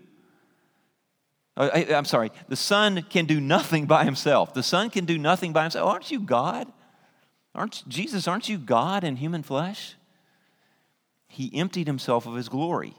[1.56, 4.52] uh, I, am sorry, the Son can do nothing by himself.
[4.54, 5.90] The Son can do nothing by himself.
[5.90, 6.70] Aren't you God?
[7.54, 9.94] Aren't Jesus, aren't you God in human flesh?
[11.28, 12.94] He emptied himself of his glory.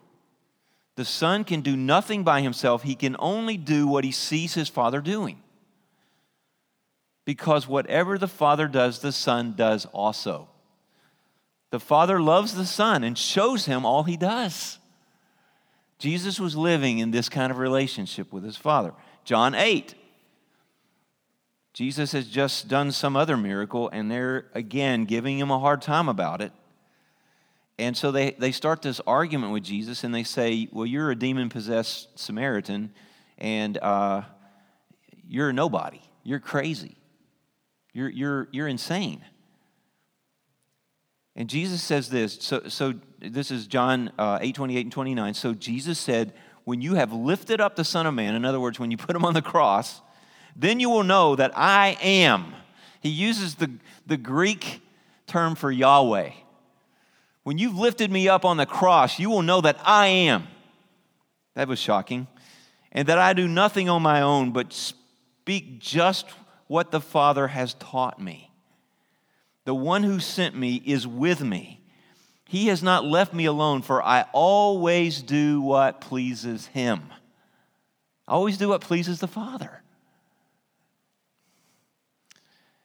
[0.95, 2.81] The Son can do nothing by himself.
[2.81, 5.43] He can only do what he sees his Father doing
[7.27, 10.47] because whatever the Father does, the Son does also.
[11.69, 14.79] The Father loves the Son and shows him all he does.
[15.99, 18.93] Jesus was living in this kind of relationship with his Father.
[19.25, 19.95] John 8.
[21.73, 26.09] Jesus has just done some other miracle, and they're again giving him a hard time
[26.09, 26.51] about it.
[27.77, 31.15] And so they, they start this argument with Jesus, and they say, Well, you're a
[31.15, 32.91] demon possessed Samaritan,
[33.37, 34.23] and uh,
[35.27, 36.01] you're a nobody.
[36.23, 36.95] You're crazy.
[37.93, 39.23] You're, you're, you're insane.
[41.37, 42.39] And Jesus says this.
[42.41, 45.33] So, so this is John uh, 8 28 and 29.
[45.35, 48.79] So Jesus said, When you have lifted up the Son of Man, in other words,
[48.79, 50.01] when you put him on the cross,
[50.55, 52.55] then you will know that I am.
[53.01, 53.71] He uses the,
[54.07, 54.81] the Greek
[55.27, 56.31] term for Yahweh.
[57.43, 60.47] When you've lifted me up on the cross, you will know that I am.
[61.53, 62.27] That was shocking.
[62.91, 66.25] And that I do nothing on my own, but speak just
[66.65, 68.46] what the Father has taught me.
[69.67, 71.81] The one who sent me is with me.
[72.45, 77.01] He has not left me alone, for I always do what pleases him.
[78.29, 79.81] I always do what pleases the Father.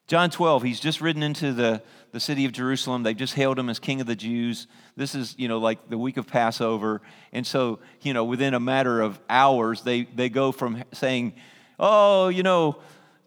[0.08, 3.04] John 12, he's just ridden into the, the city of Jerusalem.
[3.04, 4.66] They've just hailed him as king of the Jews.
[4.96, 7.00] This is, you know, like the week of Passover.
[7.32, 11.34] And so, you know, within a matter of hours, they, they go from saying,
[11.78, 12.78] oh, you know,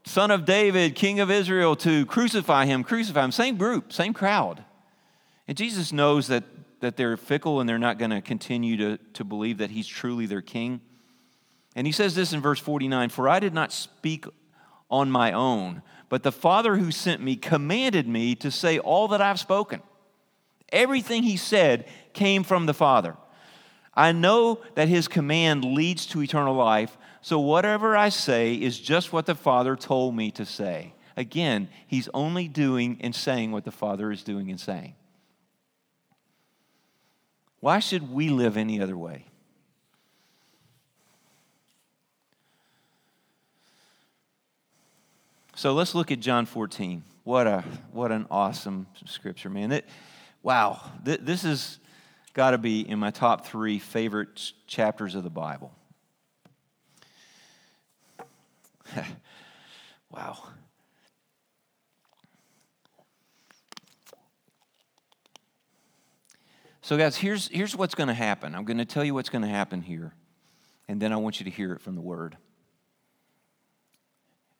[0.05, 3.31] son of David, king of Israel, to crucify him, crucify him.
[3.31, 4.63] Same group, same crowd.
[5.47, 6.43] And Jesus knows that,
[6.79, 10.25] that they're fickle and they're not going to continue to, to believe that he's truly
[10.25, 10.81] their king.
[11.75, 14.25] And he says this in verse 49 For I did not speak
[14.89, 19.21] on my own, but the Father who sent me commanded me to say all that
[19.21, 19.81] I've spoken.
[20.71, 23.17] Everything he said came from the Father.
[23.93, 29.11] I know that his command leads to eternal life So whatever I say is just
[29.11, 30.93] what the Father told me to say.
[31.17, 34.93] Again, he's only doing and saying what the Father is doing and saying.
[37.61, 39.25] Why should we live any other way?
[45.55, 47.03] So let's look at John 14.
[47.23, 49.71] What, a, what an awesome scripture, man.
[49.71, 49.89] It,
[50.43, 51.79] wow, th- this has
[52.35, 55.73] got to be in my top three favorite chapters of the Bible.
[60.09, 60.37] wow.
[66.81, 68.53] So, guys, here's, here's what's going to happen.
[68.53, 70.13] I'm going to tell you what's going to happen here,
[70.87, 72.37] and then I want you to hear it from the Word.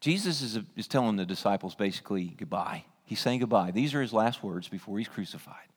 [0.02, 2.86] Jesus is, is telling the disciples basically goodbye.
[3.04, 3.72] He's saying goodbye.
[3.72, 5.68] These are his last words before he's crucified.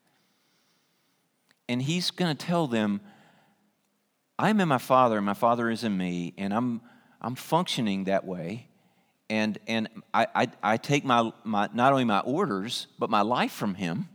[1.67, 3.01] And he's going to tell them,
[4.39, 6.81] I'm in my Father, and my Father is in me, and I'm,
[7.21, 8.67] I'm functioning that way.
[9.29, 13.51] And, and I, I, I take my, my, not only my orders, but my life
[13.51, 14.09] from him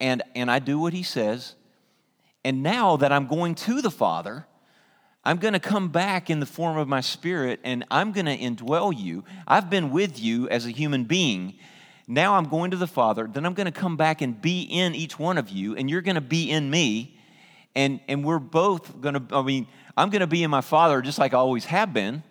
[0.00, 1.54] and, and I do what he says.
[2.44, 4.46] And now that I'm going to the Father,
[5.24, 8.36] I'm going to come back in the form of my spirit and I'm going to
[8.36, 9.24] indwell you.
[9.46, 11.54] I've been with you as a human being.
[12.06, 13.28] Now I'm going to the Father.
[13.32, 16.02] Then I'm going to come back and be in each one of you, and you're
[16.02, 17.18] going to be in me.
[17.74, 21.02] And, and we're both going to, I mean, I'm going to be in my Father
[21.02, 22.22] just like I always have been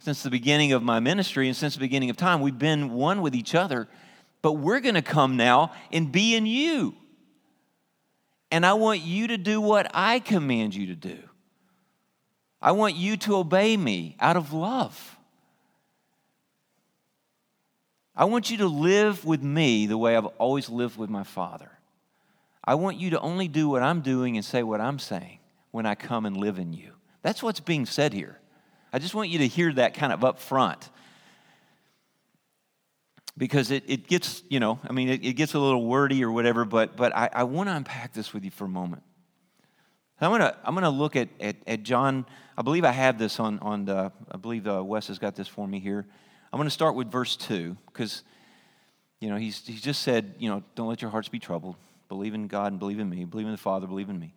[0.00, 2.40] since the beginning of my ministry and since the beginning of time.
[2.40, 3.88] We've been one with each other
[4.42, 6.94] but we're going to come now and be in you.
[8.50, 11.18] And I want you to do what I command you to do.
[12.60, 15.16] I want you to obey me out of love.
[18.16, 21.70] I want you to live with me the way I've always lived with my Father.
[22.64, 25.38] I want you to only do what I'm doing and say what I'm saying
[25.70, 26.92] when I come and live in you.
[27.22, 28.38] That's what's being said here.
[28.92, 30.88] I just want you to hear that kind of up front
[33.36, 36.32] because it, it gets, you know, I mean, it, it gets a little wordy or
[36.32, 39.02] whatever, but, but I, I want to unpack this with you for a moment.
[40.20, 42.26] I'm going to I'm gonna look at, at, at, John.
[42.56, 45.46] I believe I have this on, on the, I believe uh, Wes has got this
[45.46, 46.06] for me here.
[46.52, 48.24] I'm going to start with verse 2 because,
[49.20, 51.76] you know, he's, he's just said, you know, don't let your hearts be troubled.
[52.08, 53.24] Believe in God and believe in me.
[53.26, 54.34] Believe in the Father, believe in me.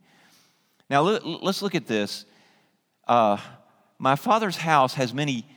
[0.92, 2.26] Now, let's look at this.
[3.08, 3.38] Uh,
[3.98, 5.48] my Father's house has many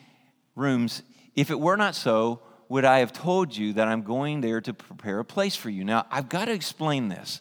[0.55, 1.03] rooms.
[1.35, 4.73] If it were not so, would I have told you that I'm going there to
[4.73, 5.83] prepare a place for you?
[5.83, 7.41] Now, I've got to explain this.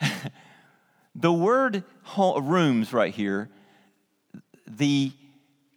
[1.14, 1.84] the word
[2.16, 3.50] rooms right here,
[4.66, 5.12] the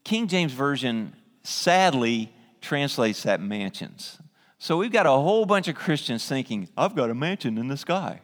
[0.05, 4.19] King James Version sadly translates that mansions.
[4.57, 7.75] So we've got a whole bunch of Christians thinking, I've got a mansion in the
[7.75, 8.21] sky.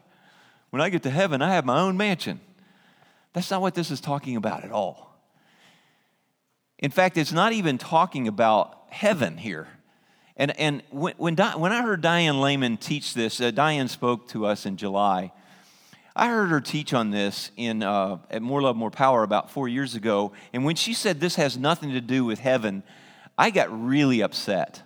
[0.70, 2.40] When I get to heaven, I have my own mansion.
[3.36, 5.14] That's not what this is talking about at all.
[6.80, 9.68] In fact, it's not even talking about heaven here.
[10.38, 14.30] And, and when, when, Di, when I heard Diane Leman teach this, uh, Diane spoke
[14.30, 15.34] to us in July.
[16.16, 19.68] I heard her teach on this in, uh, at More Love, More Power about four
[19.68, 20.32] years ago.
[20.54, 22.84] And when she said this has nothing to do with heaven,
[23.38, 24.82] I got really upset.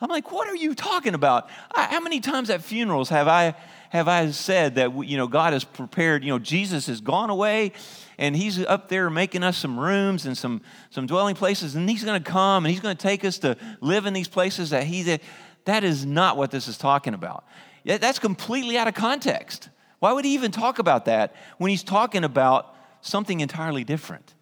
[0.00, 1.48] I'm like, what are you talking about?
[1.72, 3.54] I, how many times at funerals have I,
[3.90, 7.72] have I said that you know, God has prepared, you know, Jesus has gone away
[8.18, 12.04] and he's up there making us some rooms and some, some dwelling places, and he's
[12.04, 14.84] going to come and he's going to take us to live in these places that
[14.84, 15.18] he
[15.64, 17.44] that is not what this is talking about.
[17.84, 19.68] That's completely out of context.
[19.98, 24.34] Why would he even talk about that when he's talking about something entirely different?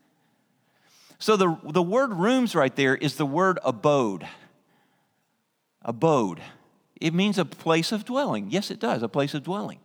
[1.18, 4.26] So the, the word rooms right there is the word abode.
[5.82, 6.40] Abode.
[7.00, 8.50] It means a place of dwelling.
[8.50, 9.80] Yes, it does, a place of dwelling.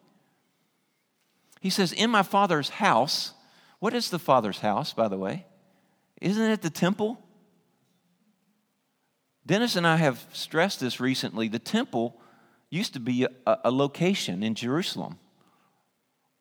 [1.59, 3.33] He says, In my father's house
[3.81, 5.47] what is the Father's house, by the way?
[6.21, 7.19] Isn't it the temple?
[9.43, 11.47] Dennis and I have stressed this recently.
[11.47, 12.15] The temple
[12.69, 15.17] used to be a, a location in Jerusalem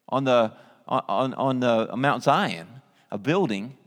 [0.07, 0.53] on the,
[0.87, 2.69] on, on the Mount Zion,
[3.11, 3.79] a building.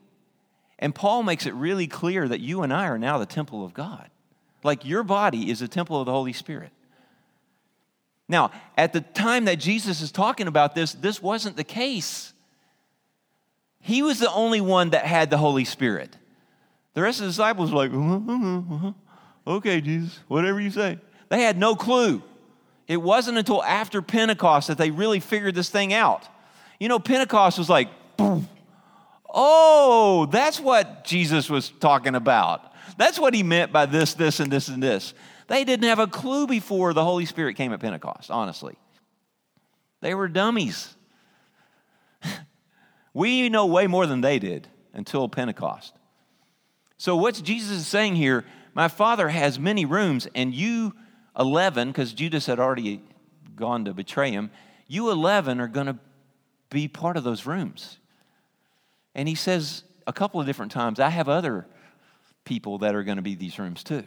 [0.79, 3.75] And Paul makes it really clear that you and I are now the temple of
[3.75, 4.09] God.
[4.63, 6.71] Like your body is a temple of the Holy Spirit.
[8.29, 12.33] Now, at the time that Jesus is talking about this, this wasn't the case.
[13.79, 16.15] He was the only one that had the Holy Spirit.
[16.93, 18.91] The rest of the disciples were like, uh-huh, uh-huh.
[19.47, 20.99] okay, Jesus, whatever you say.
[21.29, 22.21] They had no clue.
[22.87, 26.27] It wasn't until after Pentecost that they really figured this thing out.
[26.79, 28.47] You know, Pentecost was like, boom.
[29.33, 32.71] Oh, that's what Jesus was talking about.
[32.97, 35.13] That's what he meant by this, this, and this, and this.
[35.47, 38.75] They didn't have a clue before the Holy Spirit came at Pentecost, honestly.
[40.01, 40.95] They were dummies.
[43.15, 45.93] We know way more than they did until Pentecost.
[46.97, 50.95] So, what Jesus is saying here, my Father has many rooms, and you
[51.37, 53.01] 11, because Judas had already
[53.55, 54.49] gone to betray him,
[54.87, 55.97] you 11 are going to
[56.69, 57.99] be part of those rooms.
[59.13, 61.67] And he says a couple of different times, I have other
[62.45, 64.03] people that are going to be these rooms too.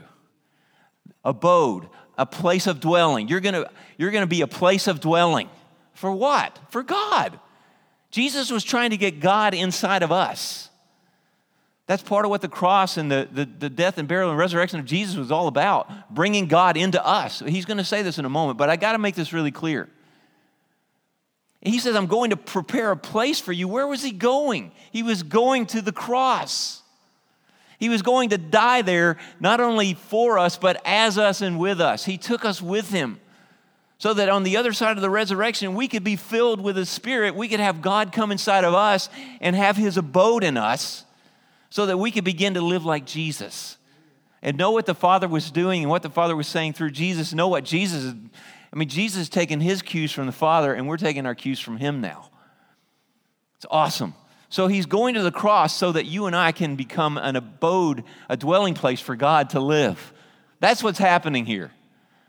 [1.24, 3.28] Abode, a place of dwelling.
[3.28, 3.64] You're going
[3.98, 5.48] you're going to be a place of dwelling.
[5.94, 6.58] For what?
[6.70, 7.38] For God.
[8.10, 10.70] Jesus was trying to get God inside of us.
[11.86, 14.80] That's part of what the cross and the, the, the, death and burial and resurrection
[14.80, 17.40] of Jesus was all about, bringing God into us.
[17.46, 19.52] He's going to say this in a moment, but I got to make this really
[19.52, 19.88] clear.
[21.62, 23.68] He says, I'm going to prepare a place for you.
[23.68, 24.72] Where was he going?
[24.92, 26.82] He was going to the cross.
[27.78, 31.80] He was going to die there, not only for us, but as us and with
[31.80, 32.04] us.
[32.04, 33.20] He took us with him
[33.98, 36.86] so that on the other side of the resurrection, we could be filled with the
[36.86, 37.34] Spirit.
[37.34, 39.08] We could have God come inside of us
[39.40, 41.04] and have His abode in us
[41.70, 43.78] so that we could begin to live like Jesus
[44.42, 47.32] and know what the Father was doing and what the Father was saying through Jesus,
[47.32, 48.14] know what Jesus
[48.76, 51.58] I mean, Jesus is taking His cues from the Father, and we're taking our cues
[51.58, 52.28] from Him now.
[53.56, 54.12] It's awesome.
[54.48, 58.04] So He's going to the cross so that you and I can become an abode,
[58.28, 60.12] a dwelling place for God to live.
[60.60, 61.72] That's what's happening here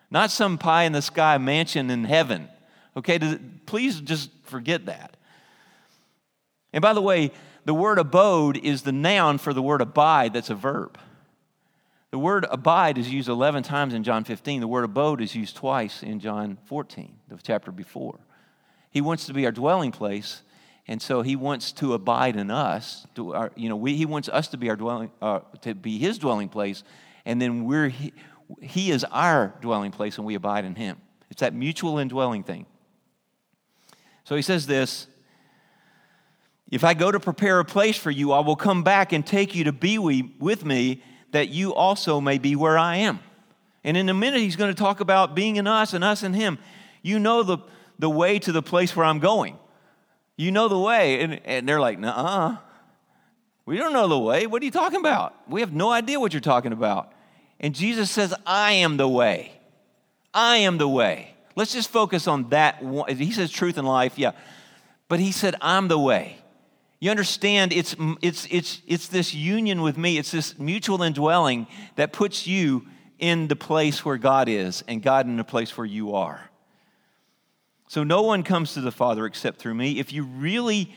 [0.10, 2.48] not some pie in the sky mansion in heaven.
[2.96, 3.20] Okay,
[3.66, 5.18] please just forget that.
[6.74, 7.32] And by the way,
[7.66, 10.98] the word abode is the noun for the word abide, that's a verb.
[12.12, 14.62] The word abide is used 11 times in John 15.
[14.62, 18.20] The word abode is used twice in John 14, the chapter before.
[18.90, 20.42] He wants to be our dwelling place,
[20.88, 23.06] and so he wants to abide in us.
[23.16, 25.98] To our, you know, we, he wants us to be our dwelling, uh, to be
[25.98, 26.84] his dwelling place,
[27.26, 27.94] and then we're
[28.62, 30.98] he is our dwelling place and we abide in Him.
[31.30, 32.66] It's that mutual indwelling thing.
[34.24, 35.08] So he says this
[36.72, 39.56] If I go to prepare a place for you, I will come back and take
[39.56, 43.20] you to be with me, that you also may be where I am.
[43.84, 46.34] And in a minute, he's going to talk about being in us and us in
[46.34, 46.58] him.
[47.02, 47.60] You know the,
[48.00, 49.58] the way to the place where I'm going.
[50.38, 51.22] You know the way.
[51.22, 52.58] And, and they're like, nah,
[53.66, 54.48] we don't know the way.
[54.48, 55.36] What are you talking about?
[55.50, 57.12] We have no idea what you're talking about.
[57.60, 59.52] And Jesus says, I am the way.
[60.34, 61.34] I am the way.
[61.56, 62.84] Let's just focus on that.
[62.84, 63.14] One.
[63.16, 64.32] He says truth and life, yeah.
[65.08, 66.38] But he said, I'm the way.
[67.00, 72.12] You understand, it's, it's, it's, it's this union with me, it's this mutual indwelling that
[72.12, 72.88] puts you
[73.20, 76.50] in the place where God is and God in the place where you are.
[77.88, 80.00] So no one comes to the Father except through me.
[80.00, 80.94] If you really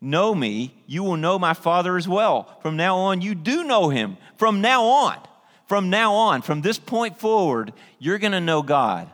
[0.00, 2.58] know me, you will know my Father as well.
[2.62, 4.16] From now on, you do know him.
[4.36, 5.18] From now on.
[5.66, 9.10] From now on, from this point forward, you're going to know God.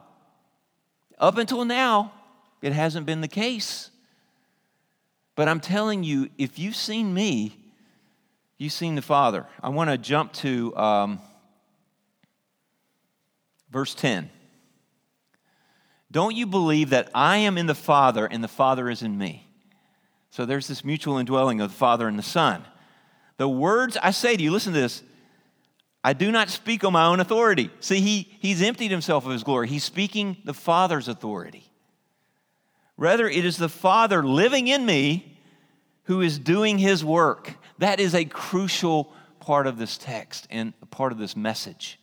[1.18, 2.12] Up until now,
[2.62, 3.90] it hasn't been the case.
[5.34, 7.56] But I'm telling you, if you've seen me,
[8.56, 9.46] you've seen the Father.
[9.60, 11.20] I want to jump to um,
[13.72, 14.30] verse 10.
[16.14, 19.48] Don't you believe that I am in the Father and the Father is in me?
[20.30, 22.64] So there's this mutual indwelling of the Father and the Son.
[23.36, 25.02] The words I say to you, listen to this
[26.04, 27.68] I do not speak on my own authority.
[27.80, 29.66] See, he, he's emptied himself of his glory.
[29.66, 31.68] He's speaking the Father's authority.
[32.96, 35.36] Rather, it is the Father living in me
[36.04, 37.54] who is doing his work.
[37.78, 41.98] That is a crucial part of this text and a part of this message.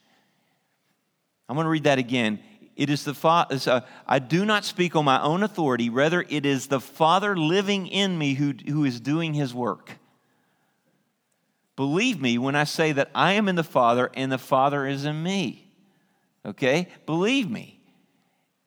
[1.47, 2.41] I'm going to read that again.
[2.75, 5.89] It is the Father, uh, I do not speak on my own authority.
[5.89, 9.97] Rather, it is the Father living in me who, who is doing his work.
[11.75, 15.05] Believe me when I say that I am in the Father and the Father is
[15.05, 15.67] in me.
[16.45, 16.87] Okay?
[17.05, 17.79] Believe me.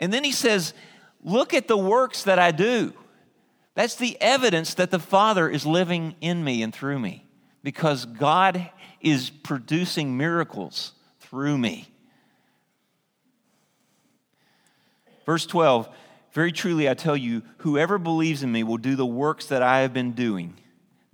[0.01, 0.75] And then he says,
[1.23, 2.93] Look at the works that I do.
[3.75, 7.25] That's the evidence that the Father is living in me and through me
[7.63, 11.89] because God is producing miracles through me.
[15.27, 15.89] Verse 12
[16.33, 19.81] Very truly I tell you, whoever believes in me will do the works that I
[19.81, 20.57] have been doing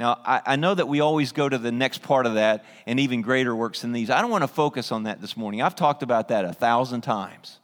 [0.00, 2.98] now, I, I, know that we always go to the next part of that and
[2.98, 4.08] even greater works than these.
[4.08, 5.60] I don't want to focus on that this morning.
[5.60, 7.58] I've talked about that a thousand times.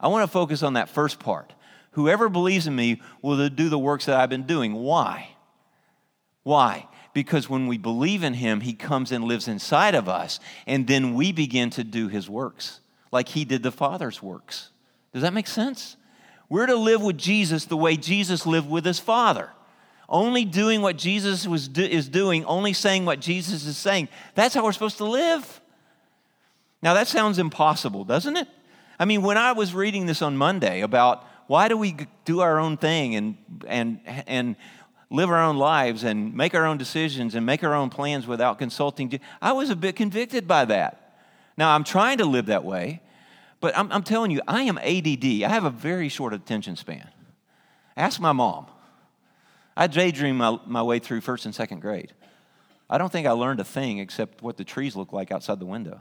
[0.00, 1.54] I want to focus on that first part.
[1.92, 4.74] Whoever believes in me will do the works that I've been doing.
[4.74, 5.36] Why?
[6.42, 6.88] Why?
[7.14, 11.14] Because when we believe in him, he comes and lives inside of us, and then
[11.14, 12.80] we begin to do his works,
[13.12, 14.71] like he did the Father's works.
[15.12, 15.96] Does that make sense?
[16.48, 19.50] We're to live with Jesus the way Jesus lived with his Father
[20.12, 24.08] only doing what Jesus was do, is doing, only saying what Jesus is saying.
[24.34, 25.60] That's how we're supposed to live.
[26.82, 28.46] Now, that sounds impossible, doesn't it?
[28.98, 32.60] I mean, when I was reading this on Monday about why do we do our
[32.60, 33.36] own thing and,
[33.66, 34.56] and, and
[35.10, 38.58] live our own lives and make our own decisions and make our own plans without
[38.58, 39.18] consulting.
[39.40, 41.14] I was a bit convicted by that.
[41.56, 43.00] Now, I'm trying to live that way,
[43.62, 45.44] but I'm, I'm telling you, I am ADD.
[45.44, 47.08] I have a very short attention span.
[47.96, 48.66] Ask my mom.
[49.76, 52.12] I daydream my, my way through first and second grade.
[52.90, 55.66] I don't think I learned a thing except what the trees look like outside the
[55.66, 56.00] window.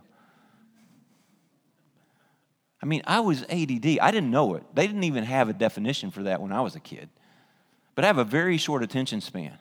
[2.81, 3.99] I mean, I was ADD.
[4.01, 4.63] I didn't know it.
[4.73, 7.09] They didn't even have a definition for that when I was a kid.
[7.93, 9.55] But I have a very short attention span.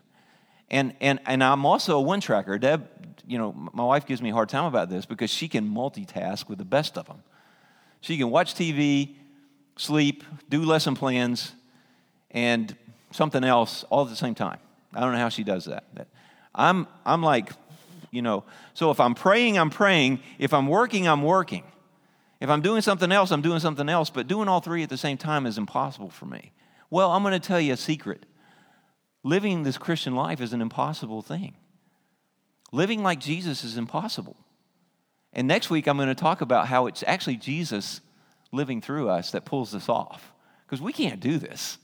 [0.70, 2.56] And, and, and I'm also a one tracker.
[2.58, 2.88] Deb,
[3.26, 6.48] you know, my wife gives me a hard time about this because she can multitask
[6.48, 7.22] with the best of them.
[8.00, 9.14] She can watch TV,
[9.76, 11.52] sleep, do lesson plans,
[12.30, 12.74] and
[13.10, 14.58] something else all at the same time.
[14.94, 15.84] I don't know how she does that.
[16.54, 17.50] I'm, I'm like,
[18.10, 18.44] you know,
[18.74, 20.20] so if I'm praying, I'm praying.
[20.38, 21.64] If I'm working, I'm working.
[22.40, 24.10] If I'm doing something else, I'm doing something else.
[24.10, 26.52] But doing all three at the same time is impossible for me.
[26.88, 28.26] Well, I'm going to tell you a secret.
[29.22, 31.54] Living this Christian life is an impossible thing.
[32.72, 34.36] Living like Jesus is impossible.
[35.32, 38.00] And next week, I'm going to talk about how it's actually Jesus
[38.52, 40.32] living through us that pulls this off.
[40.66, 41.78] Because we can't do this.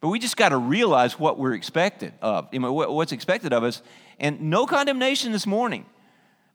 [0.00, 3.82] But we just got to realize what we're expected of, what's expected of us.
[4.18, 5.86] And no condemnation this morning.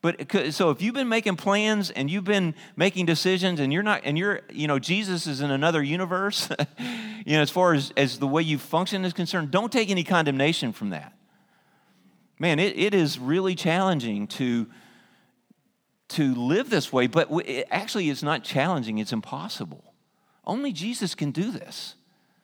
[0.02, 4.02] But so if you've been making plans and you've been making decisions and you're not,
[4.04, 6.50] and you're, you know, Jesus is in another universe,
[7.26, 10.04] you know, as far as, as the way you function is concerned, don't take any
[10.04, 11.14] condemnation from that.
[12.40, 14.68] Man, it, it is really challenging to,
[16.12, 19.94] to live this way, but it, actually it's not challenging, it's impossible.
[20.46, 21.96] Only Jesus can do this.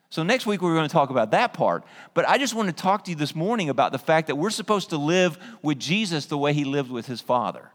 [0.09, 1.83] So, next week we're going to talk about that part.
[2.13, 4.49] But I just want to talk to you this morning about the fact that we're
[4.49, 7.71] supposed to live with Jesus the way he lived with his Father.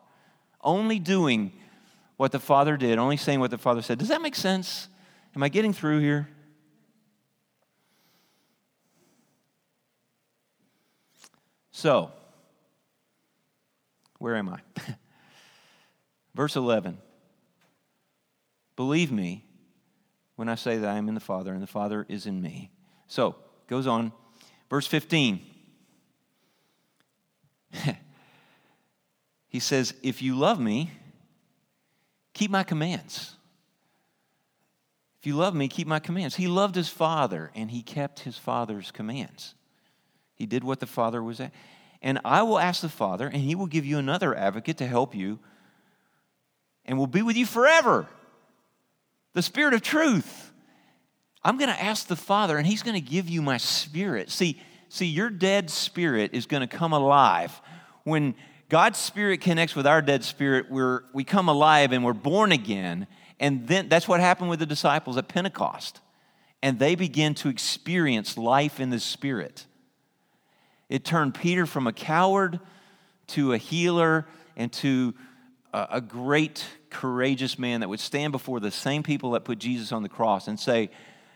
[0.62, 1.52] Only doing
[2.16, 3.98] what the Father did, only saying what the Father said.
[3.98, 4.88] Does that make sense?
[5.36, 6.28] Am I getting through here?
[11.72, 12.12] So,
[14.18, 14.60] where am I?
[16.34, 16.98] Verse 11.
[18.76, 19.44] Believe me
[20.36, 22.70] when I say that I am in the Father and the Father is in me.
[23.06, 24.12] So, goes on.
[24.70, 25.40] Verse 15.
[29.48, 30.90] he says, If you love me,
[32.32, 33.34] keep my commands.
[35.20, 36.34] If you love me, keep my commands.
[36.34, 39.54] He loved his Father and he kept his Father's commands.
[40.34, 41.52] He did what the Father was at.
[42.00, 45.14] And I will ask the Father, and he will give you another advocate to help
[45.14, 45.38] you
[46.84, 48.06] and will be with you forever
[49.34, 50.52] the Spirit of truth.
[51.44, 54.30] I'm going to ask the Father, and He's going to give you my spirit.
[54.30, 57.60] See, see, your dead spirit is going to come alive.
[58.04, 58.34] When
[58.68, 63.06] God's spirit connects with our dead spirit, we're, we come alive and we're born again.
[63.40, 66.00] And then that's what happened with the disciples at Pentecost.
[66.62, 69.66] And they begin to experience life in the spirit.
[70.88, 72.60] It turned Peter from a coward
[73.28, 74.26] to a healer
[74.56, 75.14] and to
[75.72, 80.02] a, great courageous man that would stand before the same people that put Jesus on
[80.02, 80.90] the cross and say,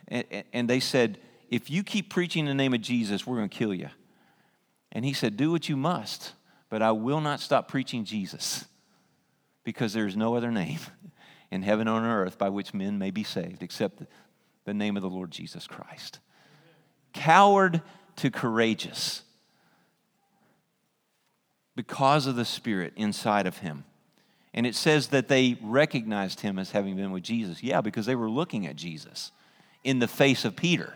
[0.08, 1.18] and they said,
[1.48, 3.88] if you keep preaching the name of Jesus, we're going to kill you.
[4.92, 6.32] And he said, do what you must,
[6.68, 8.64] but I will not stop preaching Jesus
[9.64, 10.80] because there is no other name
[11.50, 14.02] in heaven or on earth by which men may be saved except
[14.64, 16.18] the name of the Lord Jesus Christ.
[17.12, 17.82] Coward
[18.16, 19.22] to courageous
[21.74, 23.84] because of the Spirit inside of him.
[24.56, 27.62] And it says that they recognized him as having been with Jesus.
[27.62, 29.30] Yeah, because they were looking at Jesus
[29.84, 30.94] in the face of Peter.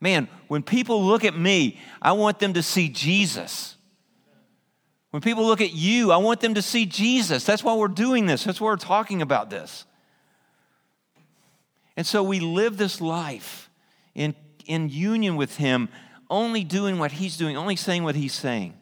[0.00, 3.76] Man, when people look at me, I want them to see Jesus.
[5.10, 7.44] When people look at you, I want them to see Jesus.
[7.44, 8.44] That's why we're doing this.
[8.44, 9.84] That's why we're talking about this.
[11.96, 13.70] And so we live this life
[14.14, 14.34] in,
[14.66, 15.88] in union with Him,
[16.28, 18.74] only doing what He's doing, only saying what He's saying.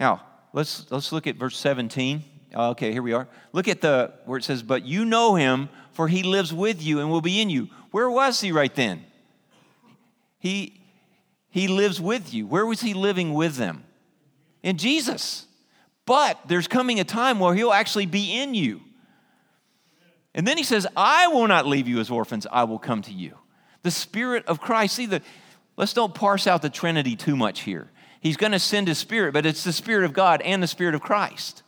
[0.00, 0.22] Now,
[0.54, 2.24] let's, let's look at verse 17.
[2.56, 3.28] Uh, okay, here we are.
[3.52, 6.98] Look at the where it says, But you know him, for he lives with you
[6.98, 7.68] and will be in you.
[7.90, 9.04] Where was he right then?
[10.38, 10.80] He,
[11.50, 12.46] he lives with you.
[12.46, 13.84] Where was he living with them?
[14.62, 15.46] In Jesus.
[16.06, 18.80] But there's coming a time where he'll actually be in you.
[20.34, 23.12] And then he says, I will not leave you as orphans, I will come to
[23.12, 23.36] you.
[23.82, 24.94] The Spirit of Christ.
[24.94, 25.22] See, the,
[25.76, 27.90] let's don't parse out the Trinity too much here.
[28.20, 30.94] He's going to send His Spirit, but it's the Spirit of God and the Spirit
[30.94, 31.62] of Christ.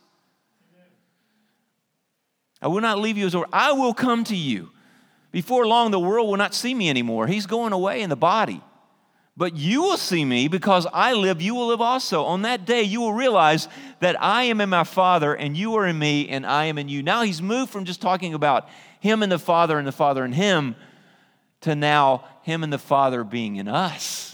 [2.61, 3.53] I will not leave you as orphans.
[3.53, 4.69] I will come to you.
[5.31, 7.27] Before long, the world will not see me anymore.
[7.27, 8.61] He's going away in the body.
[9.35, 12.23] But you will see me because I live, you will live also.
[12.23, 13.67] On that day, you will realize
[13.99, 16.87] that I am in my Father, and you are in me, and I am in
[16.87, 17.01] you.
[17.01, 20.35] Now he's moved from just talking about him and the Father and the Father and
[20.35, 20.75] him
[21.63, 24.32] to now Him and the Father being in us.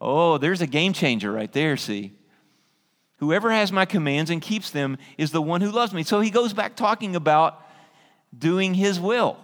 [0.00, 2.12] Oh, there's a game changer right there, see?
[3.18, 6.04] Whoever has my commands and keeps them is the one who loves me.
[6.04, 7.60] So he goes back talking about
[8.36, 9.36] doing his will,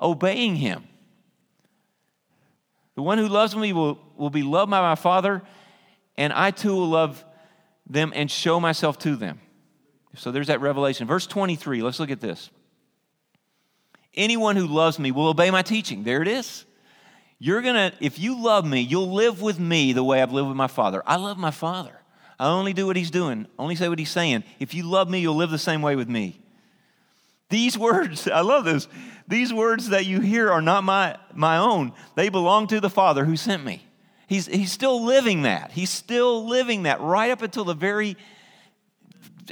[0.00, 0.84] obeying him.
[2.94, 5.42] The one who loves me will, will be loved by my Father,
[6.16, 7.24] and I too will love
[7.88, 9.40] them and show myself to them.
[10.14, 11.06] So there's that revelation.
[11.06, 12.50] Verse 23, let's look at this.
[14.14, 16.04] Anyone who loves me will obey my teaching.
[16.04, 16.66] There it is.
[17.44, 20.46] You're going to, if you love me, you'll live with me the way I've lived
[20.46, 21.02] with my Father.
[21.04, 21.90] I love my Father.
[22.38, 24.44] I only do what he's doing, only say what he's saying.
[24.60, 26.40] If you love me, you'll live the same way with me.
[27.50, 28.86] These words, I love this.
[29.26, 31.94] These words that you hear are not my, my own.
[32.14, 33.84] They belong to the Father who sent me.
[34.28, 35.72] He's, he's still living that.
[35.72, 38.16] He's still living that right up until the very,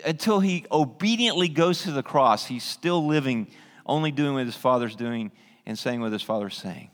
[0.05, 2.47] until he obediently goes to the cross.
[2.47, 3.49] He's still living,
[3.85, 5.33] only doing what his Father's doing
[5.67, 6.91] and saying what his Father's saying.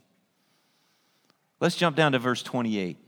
[1.61, 2.99] Let's jump down to verse 28.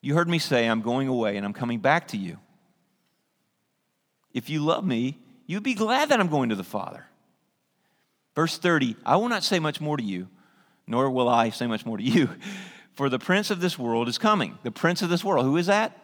[0.00, 2.38] You heard me say, I'm going away and I'm coming back to you.
[4.32, 7.04] If you love me, you'd be glad that I'm going to the Father.
[8.34, 10.28] Verse 30 I will not say much more to you,
[10.86, 12.28] nor will I say much more to you,
[12.94, 14.58] for the prince of this world is coming.
[14.62, 15.96] The prince of this world, who is that?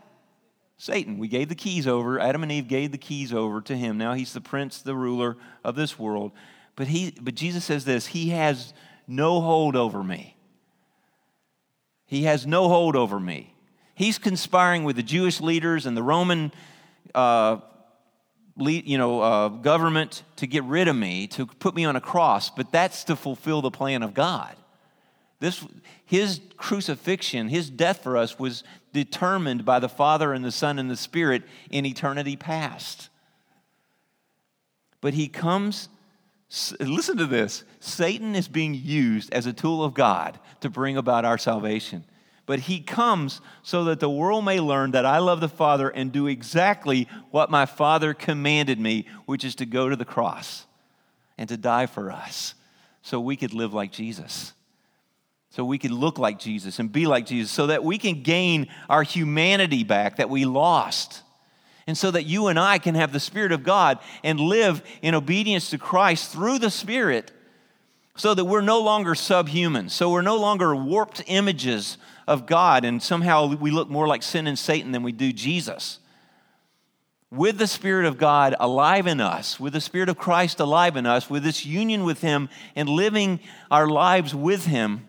[0.76, 1.18] Satan.
[1.18, 2.18] We gave the keys over.
[2.18, 3.96] Adam and Eve gave the keys over to him.
[3.96, 6.32] Now he's the prince, the ruler of this world.
[6.76, 8.74] But, he, but Jesus says this He has
[9.06, 10.36] no hold over me.
[12.06, 13.54] He has no hold over me.
[13.94, 16.52] He's conspiring with the Jewish leaders and the Roman
[17.14, 17.58] uh,
[18.56, 22.50] you know, uh, government to get rid of me, to put me on a cross,
[22.50, 24.54] but that's to fulfill the plan of God.
[25.40, 25.64] This,
[26.06, 30.90] his crucifixion, his death for us was determined by the Father and the Son and
[30.90, 33.08] the Spirit in eternity past.
[35.00, 35.88] But he comes,
[36.80, 41.24] listen to this Satan is being used as a tool of God to bring about
[41.24, 42.04] our salvation
[42.46, 46.12] but he comes so that the world may learn that I love the Father and
[46.12, 50.66] do exactly what my Father commanded me, which is to go to the cross
[51.38, 52.54] and to die for us
[53.02, 54.52] so we could live like Jesus.
[55.50, 58.68] So we could look like Jesus and be like Jesus, so that we can gain
[58.90, 61.22] our humanity back that we lost.
[61.86, 65.14] And so that you and I can have the Spirit of God and live in
[65.14, 67.30] obedience to Christ through the Spirit,
[68.16, 73.02] so that we're no longer subhuman, so we're no longer warped images of God, and
[73.02, 75.98] somehow we look more like sin and Satan than we do Jesus.
[77.30, 81.04] With the Spirit of God alive in us, with the Spirit of Christ alive in
[81.04, 85.06] us, with this union with Him and living our lives with Him,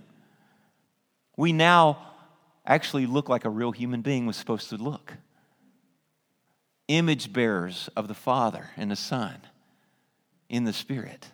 [1.38, 2.00] we now
[2.66, 5.14] actually look like a real human being was supposed to look.
[6.88, 9.38] Image bearers of the Father and the Son
[10.50, 11.30] in the Spirit.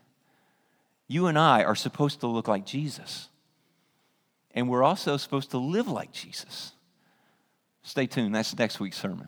[1.07, 3.27] You and I are supposed to look like Jesus.
[4.53, 6.71] And we're also supposed to live like Jesus.
[7.83, 9.27] Stay tuned, that's next week's sermon.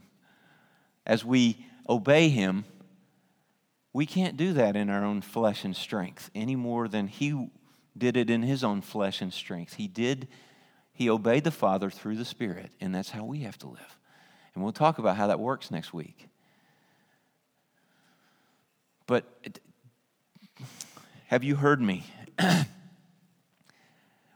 [1.05, 2.65] As we obey Him,
[3.91, 7.49] we can't do that in our own flesh and strength any more than He
[7.97, 9.75] did it in His own flesh and strength.
[9.75, 10.27] He did,
[10.93, 13.99] He obeyed the Father through the Spirit, and that's how we have to live.
[14.55, 16.27] And we'll talk about how that works next week.
[19.07, 19.25] But
[21.27, 22.05] have you heard me?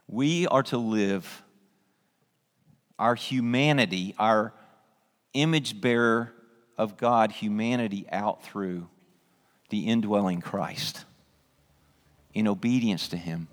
[0.08, 1.42] We are to live
[2.98, 4.54] our humanity, our
[5.34, 6.32] image bearer
[6.78, 8.88] of God humanity out through
[9.68, 11.04] the indwelling Christ
[12.32, 13.48] in obedience to Him,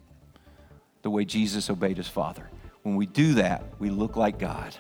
[1.02, 2.50] the way Jesus obeyed His Father.
[2.84, 4.76] When we do that, we look like God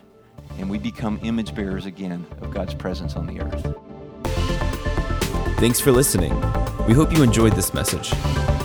[0.57, 3.75] and we become image bearers again of God's presence on the earth.
[5.59, 6.33] Thanks for listening.
[6.87, 8.09] We hope you enjoyed this message.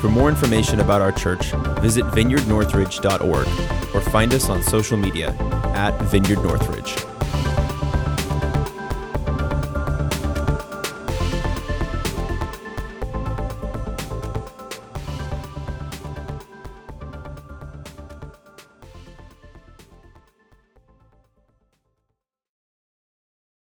[0.01, 5.31] For more information about our church, visit vineyardnorthridge.org or find us on social media
[5.75, 7.10] at Vineyard Northridge.